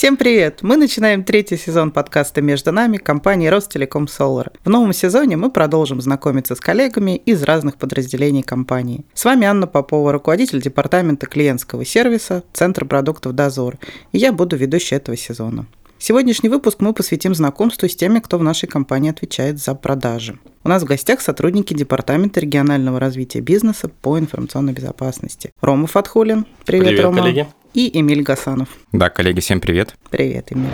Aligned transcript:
Всем 0.00 0.16
привет! 0.16 0.60
Мы 0.62 0.78
начинаем 0.78 1.24
третий 1.24 1.58
сезон 1.58 1.90
подкаста 1.90 2.40
«Между 2.40 2.72
нами» 2.72 2.96
компании 2.96 3.48
Ростелеком 3.48 4.06
Solar. 4.06 4.50
В 4.64 4.70
новом 4.70 4.94
сезоне 4.94 5.36
мы 5.36 5.50
продолжим 5.50 6.00
знакомиться 6.00 6.54
с 6.54 6.58
коллегами 6.58 7.16
из 7.16 7.42
разных 7.42 7.76
подразделений 7.76 8.42
компании. 8.42 9.04
С 9.12 9.26
вами 9.26 9.46
Анна 9.46 9.66
Попова, 9.66 10.10
руководитель 10.10 10.62
департамента 10.62 11.26
клиентского 11.26 11.84
сервиса 11.84 12.44
Центра 12.54 12.86
продуктов 12.86 13.34
«Дозор», 13.34 13.76
и 14.12 14.16
я 14.16 14.32
буду 14.32 14.56
ведущей 14.56 14.94
этого 14.94 15.18
сезона. 15.18 15.66
Сегодняшний 15.98 16.48
выпуск 16.48 16.78
мы 16.80 16.94
посвятим 16.94 17.34
знакомству 17.34 17.86
с 17.86 17.94
теми, 17.94 18.20
кто 18.20 18.38
в 18.38 18.42
нашей 18.42 18.70
компании 18.70 19.10
отвечает 19.10 19.58
за 19.58 19.74
продажи. 19.74 20.38
У 20.64 20.70
нас 20.70 20.82
в 20.82 20.86
гостях 20.86 21.20
сотрудники 21.20 21.74
Департамента 21.74 22.40
регионального 22.40 22.98
развития 23.00 23.42
бизнеса 23.42 23.90
по 24.00 24.18
информационной 24.18 24.72
безопасности. 24.72 25.52
Рома 25.60 25.86
Фатхулин. 25.86 26.46
Привет, 26.64 26.86
Привет 26.86 27.04
Рома. 27.04 27.18
коллеги. 27.18 27.46
И 27.72 27.98
Эмиль 27.98 28.22
Гасанов. 28.22 28.68
Да, 28.92 29.10
коллеги, 29.10 29.40
всем 29.40 29.60
привет. 29.60 29.94
Привет, 30.10 30.48
Эмиль. 30.50 30.70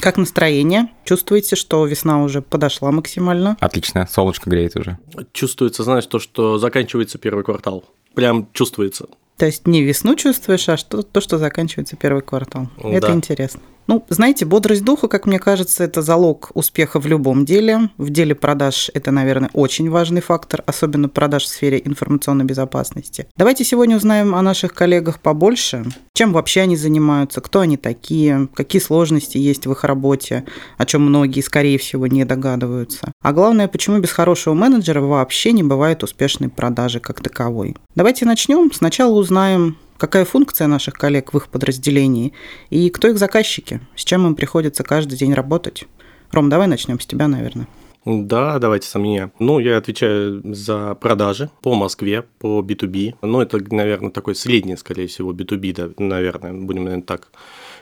Как 0.00 0.16
настроение? 0.16 0.88
Чувствуете, 1.04 1.54
что 1.56 1.84
весна 1.86 2.22
уже 2.22 2.42
подошла 2.42 2.90
максимально? 2.90 3.56
Отлично, 3.60 4.08
солнышко 4.10 4.50
греет 4.50 4.76
уже. 4.76 4.98
Чувствуется, 5.32 5.82
знаешь, 5.84 6.06
то, 6.06 6.18
что 6.18 6.58
заканчивается 6.58 7.18
первый 7.18 7.44
квартал. 7.44 7.84
Прям 8.14 8.48
чувствуется. 8.52 9.06
То 9.36 9.46
есть 9.46 9.66
не 9.66 9.82
весну 9.82 10.16
чувствуешь, 10.16 10.68
а 10.68 10.76
что, 10.76 11.02
то, 11.02 11.20
что 11.20 11.38
заканчивается 11.38 11.96
первый 11.96 12.22
квартал. 12.22 12.68
Да. 12.82 12.88
Это 12.88 13.12
интересно. 13.12 13.60
Ну, 13.88 14.04
знаете, 14.10 14.44
бодрость 14.44 14.84
духа, 14.84 15.08
как 15.08 15.24
мне 15.24 15.38
кажется, 15.38 15.82
это 15.82 16.02
залог 16.02 16.50
успеха 16.52 17.00
в 17.00 17.06
любом 17.06 17.46
деле. 17.46 17.88
В 17.96 18.10
деле 18.10 18.34
продаж 18.34 18.90
это, 18.92 19.10
наверное, 19.10 19.48
очень 19.54 19.88
важный 19.88 20.20
фактор, 20.20 20.62
особенно 20.66 21.08
продаж 21.08 21.44
в 21.44 21.48
сфере 21.48 21.80
информационной 21.82 22.44
безопасности. 22.44 23.26
Давайте 23.34 23.64
сегодня 23.64 23.96
узнаем 23.96 24.34
о 24.34 24.42
наших 24.42 24.74
коллегах 24.74 25.20
побольше. 25.20 25.86
Чем 26.12 26.34
вообще 26.34 26.60
они 26.60 26.76
занимаются, 26.76 27.40
кто 27.40 27.60
они 27.60 27.78
такие, 27.78 28.48
какие 28.54 28.82
сложности 28.82 29.38
есть 29.38 29.66
в 29.66 29.72
их 29.72 29.84
работе, 29.84 30.44
о 30.76 30.84
чем 30.84 31.02
многие, 31.02 31.40
скорее 31.40 31.78
всего, 31.78 32.06
не 32.06 32.26
догадываются. 32.26 33.10
А 33.22 33.32
главное, 33.32 33.68
почему 33.68 34.00
без 34.00 34.10
хорошего 34.10 34.52
менеджера 34.52 35.00
вообще 35.00 35.52
не 35.52 35.62
бывает 35.62 36.02
успешной 36.02 36.50
продажи 36.50 37.00
как 37.00 37.22
таковой. 37.22 37.74
Давайте 37.94 38.26
начнем. 38.26 38.70
Сначала 38.70 39.14
узнаем, 39.14 39.78
какая 39.98 40.24
функция 40.24 40.66
наших 40.66 40.94
коллег 40.94 41.34
в 41.34 41.36
их 41.36 41.48
подразделении 41.48 42.32
и 42.70 42.88
кто 42.88 43.08
их 43.08 43.18
заказчики, 43.18 43.80
с 43.94 44.04
чем 44.04 44.26
им 44.26 44.34
приходится 44.34 44.82
каждый 44.82 45.18
день 45.18 45.34
работать. 45.34 45.84
Ром, 46.30 46.48
давай 46.48 46.66
начнем 46.66 46.98
с 47.00 47.06
тебя, 47.06 47.28
наверное. 47.28 47.68
Да, 48.04 48.58
давайте 48.58 48.88
со 48.88 48.98
меня. 48.98 49.32
Ну, 49.38 49.58
я 49.58 49.76
отвечаю 49.76 50.40
за 50.54 50.94
продажи 50.94 51.50
по 51.62 51.74
Москве, 51.74 52.24
по 52.38 52.60
B2B. 52.60 53.16
Ну, 53.20 53.40
это, 53.42 53.58
наверное, 53.74 54.10
такой 54.10 54.34
средний, 54.34 54.76
скорее 54.76 55.08
всего, 55.08 55.32
B2B, 55.32 55.74
да, 55.74 55.90
наверное, 56.02 56.54
будем, 56.54 56.84
наверное, 56.84 57.04
так 57.04 57.28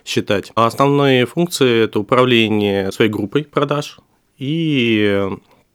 считать. 0.05 0.50
А 0.56 0.67
основные 0.67 1.27
функции– 1.27 1.84
это 1.84 2.00
управление 2.00 2.91
своей 2.91 3.11
группой 3.11 3.44
продаж 3.44 4.00
и 4.39 5.28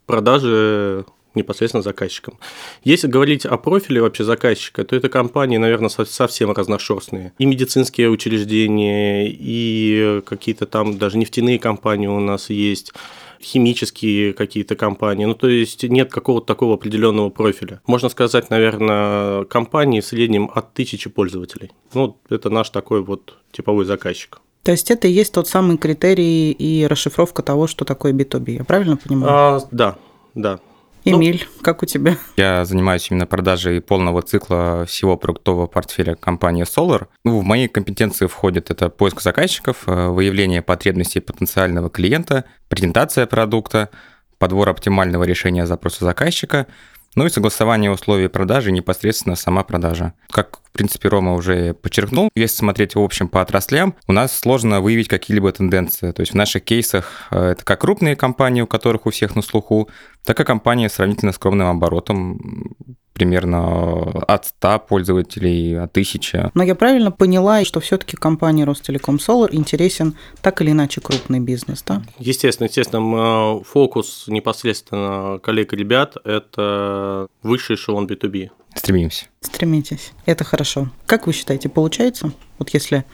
продажи 0.05 1.05
непосредственно 1.35 1.81
заказчикам. 1.81 2.37
Если 2.83 3.07
говорить 3.07 3.45
о 3.45 3.57
профиле 3.57 4.01
вообще 4.01 4.23
заказчика, 4.23 4.83
то 4.83 4.95
это 4.95 5.09
компании, 5.09 5.57
наверное, 5.57 5.89
совсем 5.89 6.51
разношерстные. 6.51 7.33
И 7.37 7.45
медицинские 7.45 8.09
учреждения, 8.09 9.27
и 9.27 10.21
какие-то 10.25 10.65
там 10.65 10.97
даже 10.97 11.17
нефтяные 11.17 11.59
компании 11.59 12.07
у 12.07 12.19
нас 12.19 12.49
есть, 12.49 12.93
химические 13.41 14.33
какие-то 14.33 14.75
компании. 14.75 15.25
Ну, 15.25 15.33
то 15.33 15.47
есть 15.47 15.83
нет 15.83 16.11
какого-то 16.11 16.45
такого 16.45 16.75
определенного 16.75 17.29
профиля. 17.29 17.81
Можно 17.87 18.09
сказать, 18.09 18.49
наверное, 18.49 19.45
компании 19.45 20.01
в 20.01 20.05
среднем 20.05 20.49
от 20.53 20.73
тысячи 20.73 21.09
пользователей. 21.09 21.71
Ну, 21.93 22.17
это 22.29 22.49
наш 22.49 22.69
такой 22.69 23.01
вот 23.03 23.37
типовой 23.51 23.85
заказчик. 23.85 24.39
То 24.63 24.71
есть 24.71 24.91
это 24.91 25.07
и 25.07 25.11
есть 25.11 25.33
тот 25.33 25.47
самый 25.47 25.77
критерий 25.77 26.51
и 26.51 26.85
расшифровка 26.85 27.41
того, 27.41 27.65
что 27.65 27.83
такое 27.83 28.13
B2B. 28.13 28.51
Я 28.51 28.63
правильно 28.63 28.95
понимаю? 28.95 29.33
А, 29.33 29.67
да, 29.71 29.95
да. 30.35 30.59
Эмиль, 31.03 31.47
ну, 31.57 31.63
как 31.63 31.83
у 31.83 31.85
тебя? 31.85 32.17
Я 32.37 32.63
занимаюсь 32.63 33.09
именно 33.09 33.25
продажей 33.25 33.81
полного 33.81 34.21
цикла 34.21 34.85
всего 34.87 35.17
продуктового 35.17 35.67
портфеля 35.67 36.15
компании 36.15 36.63
Solar. 36.63 37.07
Ну, 37.23 37.39
в 37.39 37.43
мои 37.43 37.67
компетенции 37.67 38.27
входит 38.27 38.69
это 38.69 38.89
поиск 38.89 39.21
заказчиков, 39.21 39.83
выявление 39.85 40.61
потребностей 40.61 41.19
потенциального 41.19 41.89
клиента, 41.89 42.45
презентация 42.67 43.25
продукта, 43.25 43.89
подбор 44.37 44.69
оптимального 44.69 45.23
решения 45.23 45.65
запроса 45.65 46.05
заказчика, 46.05 46.67
ну 47.15 47.25
и 47.25 47.29
согласование 47.29 47.91
условий 47.91 48.29
продажи, 48.29 48.71
непосредственно 48.71 49.35
сама 49.35 49.63
продажа. 49.63 50.13
Как, 50.29 50.60
в 50.71 50.77
принципе, 50.77 51.09
Рома 51.09 51.33
уже 51.33 51.73
подчеркнул, 51.73 52.29
если 52.33 52.55
смотреть 52.55 52.95
в 52.95 52.99
общем 52.99 53.27
по 53.27 53.41
отраслям, 53.41 53.93
у 54.07 54.13
нас 54.13 54.37
сложно 54.37 54.79
выявить 54.79 55.09
какие-либо 55.09 55.51
тенденции. 55.51 56.11
То 56.11 56.21
есть 56.21 56.31
в 56.31 56.35
наших 56.35 56.63
кейсах 56.63 57.27
это 57.29 57.63
как 57.65 57.81
крупные 57.81 58.15
компании, 58.15 58.61
у 58.61 58.67
которых 58.67 59.05
у 59.05 59.09
всех 59.09 59.35
на 59.35 59.41
слуху, 59.41 59.89
так 60.23 60.39
и 60.39 60.43
компании 60.45 60.87
с 60.87 60.93
сравнительно 60.93 61.31
скромным 61.31 61.67
оборотом, 61.67 62.75
примерно 63.13 64.23
от 64.27 64.45
100 64.45 64.79
пользователей, 64.87 65.77
от 65.77 65.91
1000. 65.91 66.51
Но 66.53 66.63
я 66.63 66.75
правильно 66.75 67.11
поняла, 67.11 67.65
что 67.65 67.79
все-таки 67.79 68.15
компании 68.15 68.63
Ростелеком 68.63 69.17
Solar 69.17 69.49
интересен 69.51 70.15
так 70.41 70.61
или 70.61 70.71
иначе 70.71 71.01
крупный 71.01 71.39
бизнес, 71.39 71.83
да? 71.83 72.01
Естественно, 72.19 72.67
естественно, 72.67 73.61
фокус 73.63 74.25
непосредственно 74.27 75.39
коллег 75.39 75.73
и 75.73 75.75
ребят– 75.75 76.17
это 76.23 77.27
высший 77.43 77.75
эшелон 77.75 78.05
B2B. 78.05 78.51
Стремимся. 78.75 79.25
Стремитесь. 79.41 80.13
Это 80.25 80.43
хорошо. 80.43 80.89
Как 81.05 81.27
вы 81.27 81.33
считаете, 81.33 81.69
получается? 81.69 82.31
Вот 82.57 82.69
если 82.69 83.05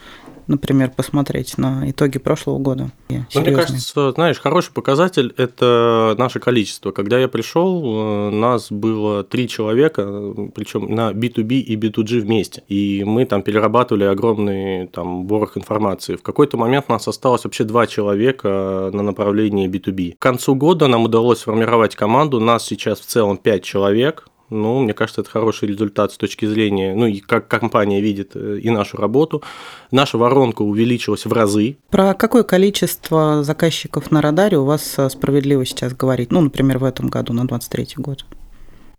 например, 0.48 0.90
посмотреть 0.90 1.58
на 1.58 1.88
итоги 1.88 2.18
прошлого 2.18 2.58
года? 2.58 2.90
Ну, 3.08 3.24
мне 3.34 3.52
кажется, 3.52 4.12
знаешь, 4.12 4.40
хороший 4.40 4.72
показатель– 4.72 5.32
это 5.36 6.16
наше 6.18 6.40
количество. 6.40 6.90
Когда 6.90 7.18
я 7.18 7.28
пришел, 7.28 8.30
нас 8.30 8.72
было 8.72 9.22
три 9.22 9.46
человека, 9.46 10.34
причем 10.54 10.92
на 10.92 11.12
B2B 11.12 11.60
и 11.60 11.76
B2G 11.76 12.20
вместе. 12.20 12.64
И 12.68 13.04
мы 13.04 13.26
там 13.26 13.42
перерабатывали 13.42 14.04
огромный 14.04 14.88
там 14.88 15.26
ворох 15.26 15.56
информации. 15.56 16.16
В 16.16 16.22
какой-то 16.22 16.56
момент 16.56 16.88
нас 16.88 17.06
осталось 17.06 17.44
вообще 17.44 17.64
два 17.64 17.86
человека 17.86 18.90
на 18.92 19.02
направлении 19.02 19.68
B2B. 19.68 20.16
К 20.16 20.18
концу 20.18 20.54
года 20.54 20.88
нам 20.88 21.04
удалось 21.04 21.40
сформировать 21.40 21.94
команду. 21.94 22.40
Нас 22.40 22.64
сейчас 22.64 23.00
в 23.00 23.06
целом 23.06 23.36
пять 23.36 23.62
человек– 23.62 24.28
ну, 24.50 24.80
мне 24.80 24.94
кажется, 24.94 25.20
это 25.20 25.30
хороший 25.30 25.68
результат 25.68 26.12
с 26.12 26.16
точки 26.16 26.46
зрения, 26.46 26.94
ну, 26.94 27.06
и 27.06 27.20
как 27.20 27.48
компания 27.48 28.00
видит 28.00 28.32
э, 28.34 28.58
и 28.62 28.70
нашу 28.70 28.96
работу. 28.96 29.42
Наша 29.90 30.18
воронка 30.18 30.62
увеличилась 30.62 31.26
в 31.26 31.32
разы. 31.32 31.78
Про 31.90 32.14
какое 32.14 32.42
количество 32.42 33.42
заказчиков 33.42 34.10
на 34.10 34.22
радаре 34.22 34.58
у 34.58 34.64
вас 34.64 34.98
э, 34.98 35.08
справедливо 35.10 35.64
сейчас 35.64 35.94
говорить? 35.94 36.32
Ну, 36.32 36.40
например, 36.40 36.78
в 36.78 36.84
этом 36.84 37.08
году, 37.08 37.32
на 37.32 37.46
23 37.46 37.88
год. 37.96 38.24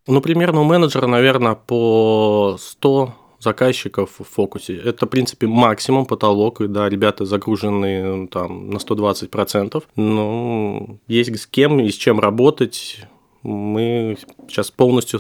Ну, 0.08 0.22
примерно 0.22 0.62
у 0.62 0.64
менеджера, 0.64 1.08
наверное, 1.08 1.56
по 1.56 2.58
100 2.60 3.14
заказчиков 3.40 4.20
в 4.20 4.24
фокусе. 4.24 4.76
Это, 4.76 5.06
в 5.06 5.10
принципе, 5.10 5.48
максимум, 5.48 6.06
потолок, 6.06 6.62
и 6.62 6.68
да, 6.68 6.90
ребята 6.90 7.26
загружены 7.26 8.28
там 8.28 8.70
на 8.70 8.78
120%, 8.78 9.84
но 9.96 10.98
есть 11.08 11.40
с 11.40 11.48
кем 11.48 11.80
и 11.80 11.90
с 11.90 11.96
чем 11.96 12.20
работать, 12.20 13.06
мы 13.44 14.18
сейчас 14.48 14.72
полностью 14.72 15.20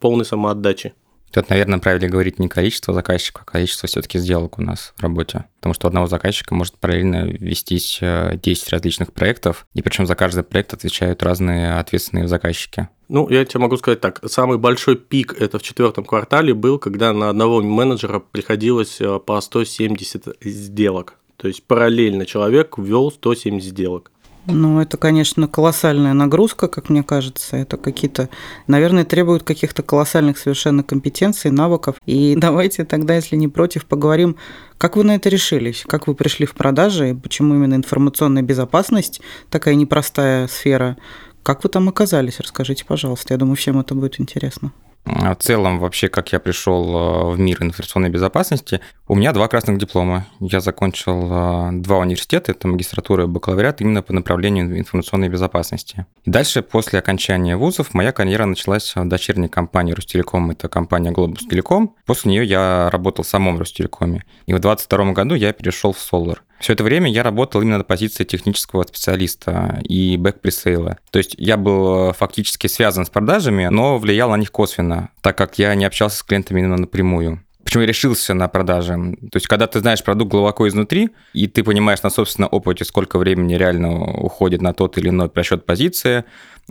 полной 0.00 0.24
самоотдачи. 0.24 0.94
Тут, 1.30 1.50
наверное, 1.50 1.78
правильно 1.78 2.08
говорить 2.08 2.38
не 2.38 2.48
количество 2.48 2.94
заказчиков, 2.94 3.42
а 3.46 3.50
количество 3.50 3.86
все-таки 3.86 4.18
сделок 4.18 4.58
у 4.58 4.62
нас 4.62 4.94
в 4.96 5.02
работе. 5.02 5.44
Потому 5.56 5.74
что 5.74 5.86
у 5.86 5.88
одного 5.88 6.06
заказчика 6.06 6.54
может 6.54 6.78
параллельно 6.78 7.26
вестись 7.26 8.00
10 8.00 8.68
различных 8.70 9.12
проектов, 9.12 9.66
и 9.74 9.82
причем 9.82 10.06
за 10.06 10.14
каждый 10.14 10.42
проект 10.42 10.72
отвечают 10.72 11.22
разные 11.22 11.74
ответственные 11.74 12.28
заказчики. 12.28 12.88
Ну, 13.08 13.28
я 13.28 13.44
тебе 13.44 13.60
могу 13.60 13.76
сказать 13.76 14.00
так. 14.00 14.20
Самый 14.26 14.56
большой 14.56 14.96
пик 14.96 15.34
это 15.38 15.58
в 15.58 15.62
четвертом 15.62 16.06
квартале 16.06 16.54
был, 16.54 16.78
когда 16.78 17.12
на 17.12 17.28
одного 17.28 17.60
менеджера 17.60 18.20
приходилось 18.20 18.98
по 19.26 19.38
170 19.38 20.28
сделок. 20.40 21.16
То 21.36 21.46
есть 21.46 21.62
параллельно 21.64 22.24
человек 22.24 22.78
ввел 22.78 23.12
170 23.12 23.68
сделок. 23.68 24.12
Ну, 24.50 24.80
это, 24.80 24.96
конечно, 24.96 25.46
колоссальная 25.46 26.14
нагрузка, 26.14 26.68
как 26.68 26.88
мне 26.88 27.02
кажется. 27.02 27.56
Это 27.58 27.76
какие-то, 27.76 28.30
наверное, 28.66 29.04
требуют 29.04 29.42
каких-то 29.42 29.82
колоссальных 29.82 30.38
совершенно 30.38 30.82
компетенций, 30.82 31.50
навыков. 31.50 31.96
И 32.06 32.34
давайте 32.38 32.84
тогда, 32.84 33.16
если 33.16 33.36
не 33.36 33.48
против, 33.48 33.84
поговорим, 33.84 34.36
как 34.78 34.96
вы 34.96 35.04
на 35.04 35.16
это 35.16 35.28
решились? 35.28 35.84
Как 35.86 36.06
вы 36.06 36.14
пришли 36.14 36.46
в 36.46 36.54
продажи? 36.54 37.10
И 37.10 37.14
почему 37.14 37.54
именно 37.54 37.74
информационная 37.74 38.42
безопасность 38.42 39.20
такая 39.50 39.74
непростая 39.74 40.48
сфера? 40.48 40.96
Как 41.42 41.62
вы 41.62 41.68
там 41.68 41.88
оказались? 41.88 42.40
Расскажите, 42.40 42.86
пожалуйста. 42.86 43.34
Я 43.34 43.38
думаю, 43.38 43.56
всем 43.56 43.78
это 43.78 43.94
будет 43.94 44.18
интересно. 44.18 44.72
В 45.08 45.36
целом, 45.36 45.78
вообще, 45.78 46.08
как 46.08 46.32
я 46.32 46.38
пришел 46.38 47.32
в 47.32 47.38
мир 47.38 47.62
информационной 47.62 48.10
безопасности, 48.10 48.80
у 49.06 49.14
меня 49.14 49.32
два 49.32 49.48
красных 49.48 49.78
диплома. 49.78 50.26
Я 50.38 50.60
закончил 50.60 51.70
два 51.80 51.98
университета, 51.98 52.52
это 52.52 52.68
магистратура 52.68 53.24
и 53.24 53.26
бакалавриат 53.26 53.80
именно 53.80 54.02
по 54.02 54.12
направлению 54.12 54.78
информационной 54.78 55.28
безопасности. 55.28 56.06
И 56.24 56.30
дальше, 56.30 56.62
после 56.62 56.98
окончания 56.98 57.56
вузов, 57.56 57.94
моя 57.94 58.12
карьера 58.12 58.44
началась 58.44 58.94
в 58.94 59.08
дочерней 59.08 59.48
компании 59.48 59.92
Ростелеком, 59.92 60.50
это 60.50 60.68
компания 60.68 61.10
Globus 61.10 61.40
Telecom. 61.50 61.90
После 62.04 62.30
нее 62.30 62.44
я 62.44 62.90
работал 62.90 63.24
в 63.24 63.28
самом 63.28 63.58
Ростелекоме. 63.58 64.24
И 64.46 64.52
в 64.52 64.60
2022 64.60 65.12
году 65.12 65.34
я 65.34 65.52
перешел 65.52 65.92
в 65.92 65.98
Solar. 65.98 66.38
Все 66.60 66.72
это 66.72 66.84
время 66.84 67.10
я 67.10 67.22
работал 67.22 67.62
именно 67.62 67.78
на 67.78 67.84
позиции 67.84 68.24
технического 68.24 68.82
специалиста 68.82 69.80
и 69.84 70.16
back-presale 70.16 70.86
а. 70.86 70.98
То 71.10 71.18
есть 71.18 71.34
я 71.38 71.56
был 71.56 72.12
фактически 72.12 72.66
связан 72.66 73.06
с 73.06 73.10
продажами, 73.10 73.66
но 73.66 73.98
влиял 73.98 74.30
на 74.30 74.36
них 74.36 74.50
косвенно, 74.50 75.10
так 75.20 75.38
как 75.38 75.58
я 75.58 75.74
не 75.74 75.84
общался 75.84 76.16
с 76.16 76.22
клиентами 76.22 76.60
именно 76.60 76.76
напрямую. 76.76 77.44
Почему 77.68 77.82
я 77.82 77.88
решился 77.88 78.32
на 78.32 78.48
продажи? 78.48 78.94
То 79.30 79.36
есть, 79.36 79.46
когда 79.46 79.66
ты 79.66 79.80
знаешь 79.80 80.02
продукт 80.02 80.30
глубоко 80.30 80.66
изнутри, 80.66 81.10
и 81.34 81.48
ты 81.48 81.62
понимаешь 81.62 82.02
на 82.02 82.08
собственном 82.08 82.48
опыте, 82.50 82.86
сколько 82.86 83.18
времени 83.18 83.56
реально 83.56 84.04
уходит 84.22 84.62
на 84.62 84.72
тот 84.72 84.96
или 84.96 85.10
иной 85.10 85.28
просчет 85.28 85.66
позиции, 85.66 86.24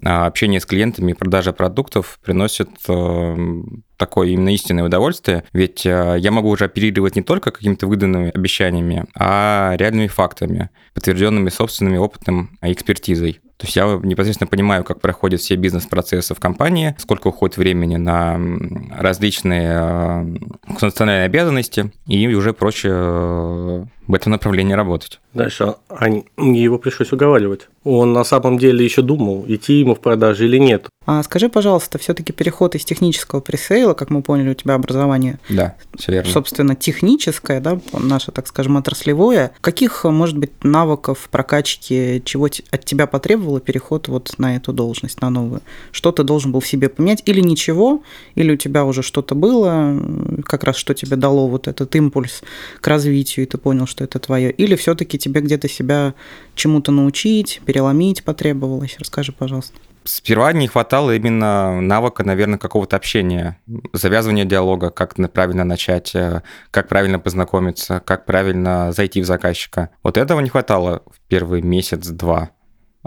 а 0.03 0.25
общение 0.25 0.59
с 0.59 0.65
клиентами 0.65 1.11
и 1.11 1.13
продажа 1.13 1.53
продуктов 1.53 2.17
приносит 2.23 2.69
э, 2.89 3.35
такое 3.95 4.29
именно 4.29 4.49
истинное 4.49 4.85
удовольствие, 4.85 5.44
ведь 5.53 5.85
э, 5.85 6.15
я 6.17 6.31
могу 6.31 6.49
уже 6.49 6.65
оперировать 6.65 7.15
не 7.15 7.21
только 7.21 7.51
какими-то 7.51 7.85
выданными 7.85 8.31
обещаниями, 8.33 9.05
а 9.15 9.75
реальными 9.77 10.07
фактами, 10.07 10.71
подтвержденными 10.95 11.50
собственным 11.50 12.01
опытом 12.01 12.57
и 12.63 12.73
экспертизой. 12.73 13.39
То 13.57 13.65
есть 13.65 13.75
я 13.75 14.00
непосредственно 14.04 14.48
понимаю, 14.48 14.83
как 14.83 15.01
проходят 15.01 15.42
все 15.42 15.56
бизнес-процессы 15.56 16.36
в 16.36 16.39
компании, 16.39 16.95
сколько 17.00 17.27
уходит 17.27 17.57
времени 17.57 17.95
на 17.95 18.39
различные 18.95 19.71
э, 19.74 20.74
функциональные 20.77 21.25
обязанности, 21.25 21.92
и 22.06 22.27
уже 22.36 22.54
проще 22.54 22.89
э, 22.92 23.86
в 24.07 24.13
этом 24.13 24.31
направлении 24.31 24.74
работать. 24.74 25.19
Дальше, 25.33 25.74
а 25.89 26.07
его 26.38 26.77
пришлось 26.77 27.12
уговаривать. 27.12 27.68
Он 27.83 28.13
на 28.13 28.24
самом 28.24 28.59
деле 28.59 28.86
еще 28.86 29.01
думал, 29.01 29.44
идти 29.48 29.80
ему 29.80 29.95
в 29.95 30.01
продажи 30.01 30.45
или 30.45 30.57
нет. 30.57 30.88
А 31.07 31.24
скажи, 31.24 31.48
пожалуйста, 31.48 31.98
все-таки 31.98 32.33
переход 32.33 32.75
из 32.75 32.83
технического 32.83 33.39
пресейла, 33.39 33.94
как 33.94 34.09
мы 34.09 34.21
поняли, 34.21 34.50
у 34.50 34.54
тебя 34.54 34.74
образование, 34.74 35.39
да, 35.48 35.75
все 35.98 36.12
верно. 36.12 36.30
собственно, 36.30 36.75
техническое, 36.75 37.62
да, 37.62 37.80
наше, 37.94 38.33
так 38.33 38.45
скажем, 38.45 38.75
отраслевое. 38.75 39.54
Каких, 39.62 40.04
может 40.04 40.38
быть, 40.38 40.51
навыков 40.65 41.30
прокачки, 41.31 42.21
чего 42.25 42.48
от 42.48 42.83
тебя 42.83 43.07
потребовало 43.07 43.62
переход 43.62 44.09
вот 44.09 44.33
на 44.38 44.57
эту 44.57 44.74
должность, 44.74 45.21
на 45.21 45.30
новую? 45.30 45.62
Что 45.94 46.12
ты 46.12 46.24
должен 46.24 46.51
был 46.51 46.59
в 46.59 46.68
себе 46.68 46.89
поменять 46.89 47.24
или 47.25 47.39
ничего, 47.39 48.03
или 48.36 48.51
у 48.51 48.57
тебя 48.57 48.83
уже 48.83 49.01
что-то 49.01 49.33
было, 49.33 49.98
как 50.45 50.65
раз 50.65 50.75
что 50.75 50.94
тебе 50.94 51.15
дало 51.15 51.48
вот 51.48 51.69
этот 51.69 51.95
импульс 51.95 52.42
к 52.81 52.88
развитию, 52.88 53.45
и 53.45 53.50
ты 53.50 53.57
понял, 53.57 53.88
что 53.88 54.03
это 54.03 54.19
твое, 54.19 54.51
или 54.51 54.75
все-таки 54.75 55.18
тебе 55.18 55.39
где-то 55.39 55.69
себя 55.69 56.15
чему-то 56.56 56.92
научить, 56.92 57.62
переломить 57.65 58.25
потребовалось? 58.25 58.98
Расскажи, 59.00 59.31
пожалуйста. 59.31 59.77
Сперва 60.07 60.54
не 60.54 60.69
хватало 60.69 61.13
именно 61.13 61.81
навыка, 61.81 62.24
наверное, 62.24 62.57
какого-то 62.57 62.95
общения, 62.95 63.59
завязывания 63.92 64.45
диалога, 64.45 64.89
как 64.89 65.15
правильно 65.33 65.65
начать, 65.65 66.15
э, 66.15 66.44
как 66.71 66.88
правильно 66.88 67.19
познакомиться, 67.19 68.00
как 68.00 68.25
правильно 68.25 68.94
зайти 68.94 69.21
в 69.21 69.25
заказчика. 69.25 69.89
Вот 70.04 70.18
этого 70.18 70.39
не 70.39 70.48
хватало 70.48 71.04
в 71.07 71.19
первый 71.27 71.62
месяц-два. 71.62 72.51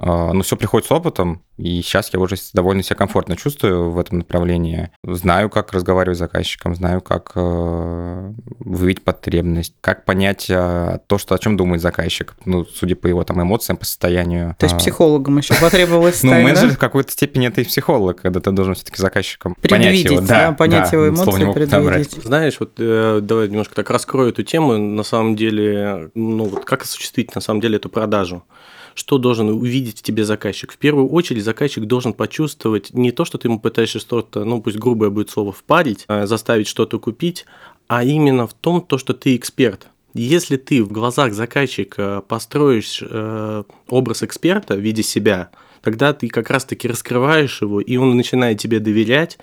А, 0.02 0.32
но 0.32 0.42
все 0.42 0.56
приходит 0.56 0.88
с 0.88 0.92
опытом, 0.92 1.42
и 1.58 1.82
сейчас 1.82 2.10
я 2.14 2.20
уже 2.20 2.36
довольно 2.54 2.82
себя 2.82 2.96
комфортно 2.96 3.36
чувствую 3.36 3.90
в 3.90 3.98
этом 3.98 4.18
направлении. 4.18 4.90
Знаю, 5.04 5.50
как 5.50 5.72
разговаривать 5.72 6.16
с 6.16 6.20
заказчиком, 6.20 6.74
знаю, 6.74 7.02
как 7.02 7.32
э, 7.34 8.32
выявить 8.60 9.04
потребность, 9.04 9.74
как 9.82 10.06
понять 10.06 10.46
э, 10.48 11.00
то, 11.06 11.18
что, 11.18 11.34
о 11.34 11.38
чем 11.38 11.58
думает 11.58 11.82
заказчик, 11.82 12.34
ну, 12.46 12.64
судя 12.64 12.96
по 12.96 13.08
его 13.08 13.22
там 13.24 13.42
эмоциям, 13.42 13.76
по 13.76 13.84
состоянию. 13.84 14.56
То 14.58 14.64
есть 14.64 14.76
а. 14.76 14.78
психологом 14.78 15.36
еще 15.36 15.52
потребовалось 15.60 16.22
Ну, 16.22 16.30
менеджер 16.30 16.70
в 16.70 16.78
какой-то 16.78 17.12
степени 17.12 17.48
это 17.48 17.60
и 17.60 17.64
психолог, 17.64 18.22
когда 18.22 18.40
ты 18.40 18.52
должен 18.52 18.74
все-таки 18.74 18.96
заказчиком 18.96 19.54
понять 19.56 20.02
его. 20.02 20.22
Да, 20.22 20.52
понять 20.52 20.90
его 20.92 21.10
эмоции, 21.10 21.52
предвидеть. 21.52 22.12
Знаешь, 22.24 22.56
вот 22.58 22.72
э, 22.78 23.20
давай 23.22 23.48
немножко 23.48 23.74
так 23.74 23.90
раскрою 23.90 24.30
эту 24.30 24.44
тему. 24.44 24.78
На 24.78 25.02
самом 25.02 25.36
деле, 25.36 26.10
ну, 26.14 26.44
вот 26.44 26.64
как 26.64 26.84
осуществить 26.84 27.34
на 27.34 27.42
самом 27.42 27.60
деле 27.60 27.76
эту 27.76 27.90
продажу? 27.90 28.44
Что 29.00 29.16
должен 29.16 29.48
увидеть 29.48 30.00
в 30.00 30.02
тебе 30.02 30.26
заказчик? 30.26 30.72
В 30.72 30.76
первую 30.76 31.08
очередь 31.08 31.42
заказчик 31.42 31.86
должен 31.86 32.12
почувствовать 32.12 32.92
не 32.92 33.12
то, 33.12 33.24
что 33.24 33.38
ты 33.38 33.48
ему 33.48 33.58
пытаешься 33.58 33.98
что-то, 33.98 34.44
ну 34.44 34.60
пусть 34.60 34.76
грубое 34.76 35.08
будет 35.08 35.30
слово, 35.30 35.52
впарить, 35.52 36.04
а 36.06 36.26
заставить 36.26 36.68
что-то 36.68 36.98
купить, 36.98 37.46
а 37.88 38.04
именно 38.04 38.46
в 38.46 38.52
том, 38.52 38.82
то, 38.82 38.98
что 38.98 39.14
ты 39.14 39.36
эксперт. 39.36 39.88
Если 40.12 40.58
ты 40.58 40.84
в 40.84 40.92
глазах 40.92 41.32
заказчика 41.32 42.22
построишь 42.28 43.02
э, 43.02 43.64
образ 43.88 44.22
эксперта 44.22 44.74
в 44.74 44.80
виде 44.80 45.02
себя, 45.02 45.50
тогда 45.82 46.12
ты 46.12 46.28
как 46.28 46.50
раз-таки 46.50 46.88
раскрываешь 46.88 47.62
его, 47.62 47.80
и 47.80 47.96
он 47.96 48.16
начинает 48.16 48.58
тебе 48.58 48.80
доверять, 48.80 49.38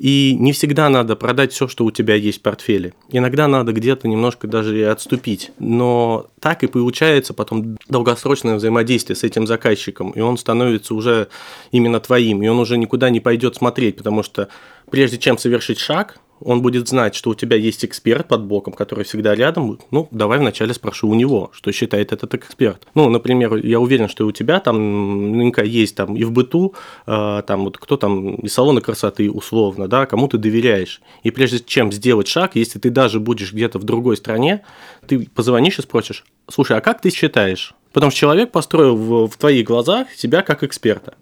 и 0.00 0.34
не 0.38 0.52
всегда 0.52 0.88
надо 0.88 1.14
продать 1.14 1.52
все, 1.52 1.68
что 1.68 1.84
у 1.84 1.90
тебя 1.90 2.14
есть 2.14 2.38
в 2.38 2.42
портфеле. 2.42 2.94
Иногда 3.10 3.46
надо 3.48 3.72
где-то 3.72 4.08
немножко 4.08 4.48
даже 4.48 4.78
и 4.78 4.82
отступить. 4.82 5.52
Но 5.58 6.30
так 6.40 6.62
и 6.62 6.68
получается 6.68 7.34
потом 7.34 7.76
долгосрочное 7.86 8.54
взаимодействие 8.54 9.14
с 9.14 9.24
этим 9.24 9.46
заказчиком, 9.46 10.12
и 10.12 10.20
он 10.20 10.38
становится 10.38 10.94
уже 10.94 11.28
именно 11.70 12.00
твоим, 12.00 12.42
и 12.42 12.48
он 12.48 12.58
уже 12.58 12.78
никуда 12.78 13.10
не 13.10 13.20
пойдет 13.20 13.56
смотреть, 13.56 13.98
потому 13.98 14.22
что 14.22 14.48
прежде 14.90 15.18
чем 15.18 15.36
совершить 15.36 15.78
шаг, 15.78 16.18
он 16.40 16.62
будет 16.62 16.88
знать, 16.88 17.14
что 17.14 17.30
у 17.30 17.34
тебя 17.34 17.56
есть 17.56 17.84
эксперт 17.84 18.28
под 18.28 18.44
боком, 18.44 18.72
который 18.72 19.04
всегда 19.04 19.34
рядом. 19.34 19.78
Ну, 19.90 20.08
давай 20.10 20.38
вначале 20.38 20.74
спрошу 20.74 21.08
у 21.08 21.14
него, 21.14 21.50
что 21.52 21.72
считает 21.72 22.12
этот 22.12 22.34
эксперт. 22.34 22.86
Ну, 22.94 23.08
например, 23.08 23.56
я 23.56 23.80
уверен, 23.80 24.08
что 24.08 24.26
у 24.26 24.32
тебя 24.32 24.60
там 24.60 25.32
наверняка 25.32 25.62
есть 25.62 25.96
там 25.96 26.16
и 26.16 26.24
в 26.24 26.32
быту, 26.32 26.74
э, 27.06 27.42
там 27.46 27.64
вот 27.64 27.78
кто 27.78 27.96
там 27.96 28.36
из 28.36 28.52
салона 28.52 28.80
красоты 28.80 29.30
условно, 29.30 29.88
да, 29.88 30.06
кому 30.06 30.28
ты 30.28 30.38
доверяешь. 30.38 31.00
И 31.22 31.30
прежде 31.30 31.60
чем 31.60 31.92
сделать 31.92 32.28
шаг, 32.28 32.52
если 32.54 32.78
ты 32.78 32.90
даже 32.90 33.20
будешь 33.20 33.52
где-то 33.52 33.78
в 33.78 33.84
другой 33.84 34.16
стране, 34.16 34.62
ты 35.06 35.28
позвонишь 35.34 35.78
и 35.78 35.82
спросишь, 35.82 36.24
слушай, 36.48 36.76
а 36.76 36.80
как 36.80 37.00
ты 37.00 37.10
считаешь? 37.10 37.74
Потому 37.92 38.10
что 38.10 38.20
человек 38.20 38.52
построил 38.52 38.96
в, 38.96 39.28
в 39.28 39.36
твоих 39.36 39.66
глазах 39.66 40.08
себя 40.14 40.42
как 40.42 40.62
эксперта. 40.62 41.14